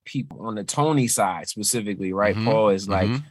[0.04, 2.36] people on the Tony side specifically, right?
[2.36, 3.22] Mhm, Paul is like mhm.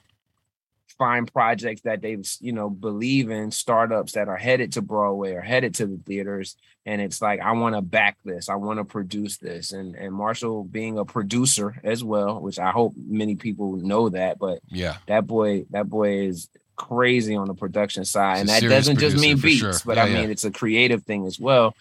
[0.97, 5.41] Find projects that they you know believe in startups that are headed to broadway or
[5.41, 6.55] headed to the theaters.
[6.87, 8.49] And it's like i want to back this.
[8.49, 9.71] I want to produce this.
[9.71, 14.39] And and marshall being a producer as well which i hope many people know that
[14.39, 18.39] but yeah, that boy that boy is crazy on the production side.
[18.39, 19.73] He's and that doesn't just mean beats sure.
[19.85, 20.29] but Yeah, i mean yeah.
[20.29, 21.75] it's a creative thing as well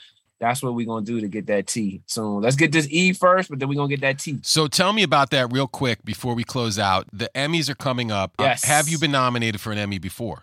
[0.45, 2.41] that's what we're gonna do to get that T soon.
[2.43, 4.39] Let's get this E first, but then we're gonna get that T.
[4.43, 7.07] So tell me about that real quick before we close out.
[7.13, 8.35] The Emmys are coming up.
[8.39, 8.65] Uh, Yes.
[8.65, 10.43] have you been nominated for an Emmy before?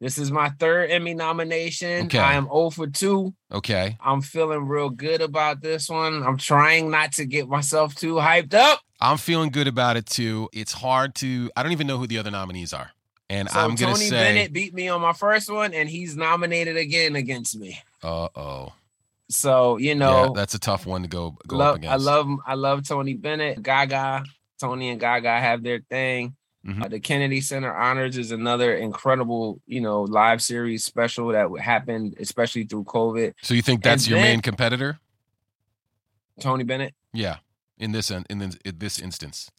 [0.00, 2.06] This is my third Emmy nomination.
[2.06, 2.18] Okay.
[2.18, 3.32] I am 0 for 2.
[3.52, 3.96] Okay.
[4.04, 6.24] I'm feeling real good about this one.
[6.24, 8.80] I'm trying not to get myself too hyped up.
[9.00, 10.48] I'm feeling good about it too.
[10.52, 11.50] It's hard to.
[11.56, 12.90] I don't even know who the other nominees are,
[13.30, 16.76] and So I'm gonna Tony Bennett beat me on my first one, and he's nominated
[16.76, 17.78] again against me.
[18.02, 18.72] uh oh,
[19.32, 21.92] So you know, yeah, that's a tough one to go go up love, against.
[21.92, 23.62] I love I love Tony Bennett.
[23.62, 24.24] Gaga,
[24.60, 26.34] Tony and Gaga have their thing.
[26.66, 26.84] Mhm.
[26.84, 32.14] Uh, the Kennedy Center Honors is another incredible, you know, live series special that happened,
[32.20, 33.34] especially through COVID.
[33.42, 35.00] So you think that's and your then- main competitor?
[36.40, 36.94] Tony Bennett.
[37.12, 37.38] Yeah,
[37.78, 39.50] in this in, in this instance.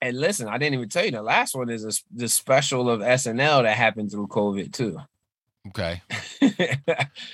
[0.00, 2.88] And listen, I didn't even tell you the last one is a, s- the special
[2.90, 4.98] of SNL that happened through COVID too.
[5.68, 6.02] Okay.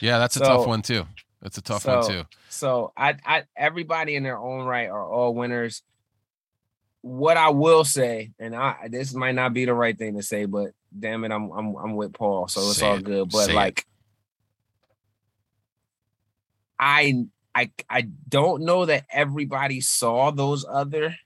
[0.01, 1.07] Yeah, that's a tough one too.
[1.41, 2.25] That's a tough one too.
[2.49, 5.83] so I, I, everybody in their own right are all winners.
[7.03, 10.45] what I will say, and I this might not be the right thing to say,
[10.47, 13.05] but damn it, I'm I'm I'm with Paul, so it's Say all it.
[13.05, 13.29] good.
[13.31, 13.57] But Say it.
[13.57, 13.87] like,
[16.79, 21.17] I I I don't know that everybody saw those other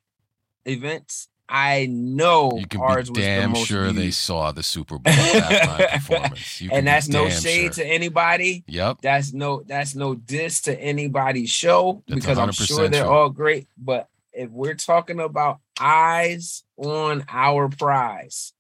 [0.65, 1.29] events.
[1.49, 4.99] I know You can ours be was the damn most sure they saw the Super
[4.99, 6.63] Bowl halftime performance.
[6.73, 7.85] And that's no shade sure.
[7.85, 8.65] to anybody.
[8.67, 8.99] Yep.
[9.03, 13.69] That's no that's no diss to anybody's show That's because I'm sure they're all great.
[13.79, 18.53] But if we're talking about eyes on our prize,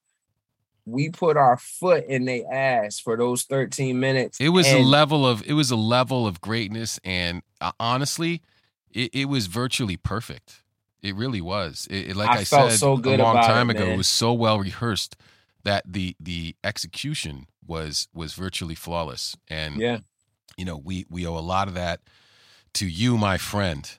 [0.86, 4.40] we put our foot in their ass for those 13 minutes.
[4.40, 8.42] It was a level of it was a level of greatness, and uh, honestly,
[8.92, 10.62] it, it was virtually perfect.
[11.06, 11.86] It really was.
[11.90, 14.08] It, it- like I I, said so a long about it, time ago, it was
[14.08, 15.16] so well rehearsed
[15.64, 19.36] that the the execution was was virtually flawless.
[19.48, 19.98] And yeah,
[20.56, 22.00] you know, we we owe a lot of that
[22.74, 23.90] to you, my friend.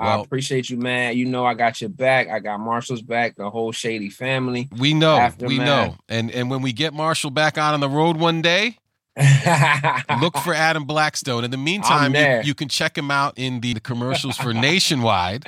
[0.00, 1.16] I appreciate you, man.
[1.16, 2.28] You know I got your back.
[2.28, 4.68] I got Marshall's back, the whole Shady family.
[4.78, 8.16] We know, we know, and and when we get Marshall back out on the road
[8.16, 8.78] one day,
[10.20, 11.42] look for Adam Blackstone.
[11.44, 15.46] In the meantime, you, you can check him out in the commercials for Nationwide.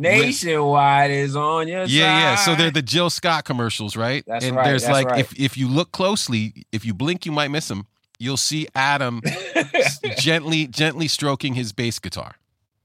[0.00, 1.90] Nationwide is on your side.
[1.90, 2.34] Yeah, yeah.
[2.36, 4.24] So they're the Jill Scott commercials, right?
[4.26, 5.20] That's and right, there's like right.
[5.20, 7.86] if if you look closely, if you blink, you might miss him.
[8.18, 9.22] You'll see Adam
[10.18, 12.34] gently gently stroking his bass guitar,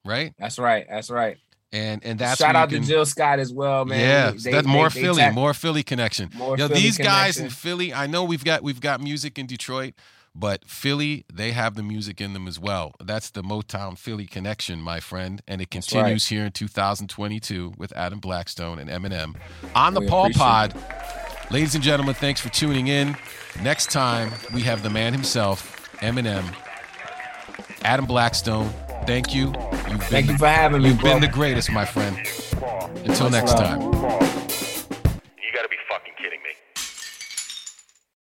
[0.03, 0.33] right?
[0.39, 0.85] That's right.
[0.89, 1.37] That's right.
[1.71, 3.99] And and that's Shout out can- to Jill Scott as well, man.
[3.99, 6.29] Yeah, They- that's they- more they Philly, more Philly connection.
[6.35, 7.49] more Yo, Philly these guys in.
[7.49, 9.93] Philly, I know we've got we've got music in Detroit,
[10.35, 12.93] but Philly, they have the music in them as well.
[13.01, 17.91] That's the Motown Philly connection, my friend, and it That's continues here in 2022 with
[17.95, 19.35] Adam Blackstone and Eminem
[19.73, 20.75] on the We Paul Pod.
[21.51, 23.15] Ladies and gentlemen, thanks for tuning in.
[23.63, 26.53] Next time we have the man himself, Eminem,
[27.83, 28.69] Adam Blackstone.
[29.05, 29.53] Thank you.
[29.89, 31.13] You've been Thank you for having me, you've bro.
[31.13, 32.17] been the greatest, my friend.
[33.05, 33.81] Until Much next love.
[33.93, 34.24] time.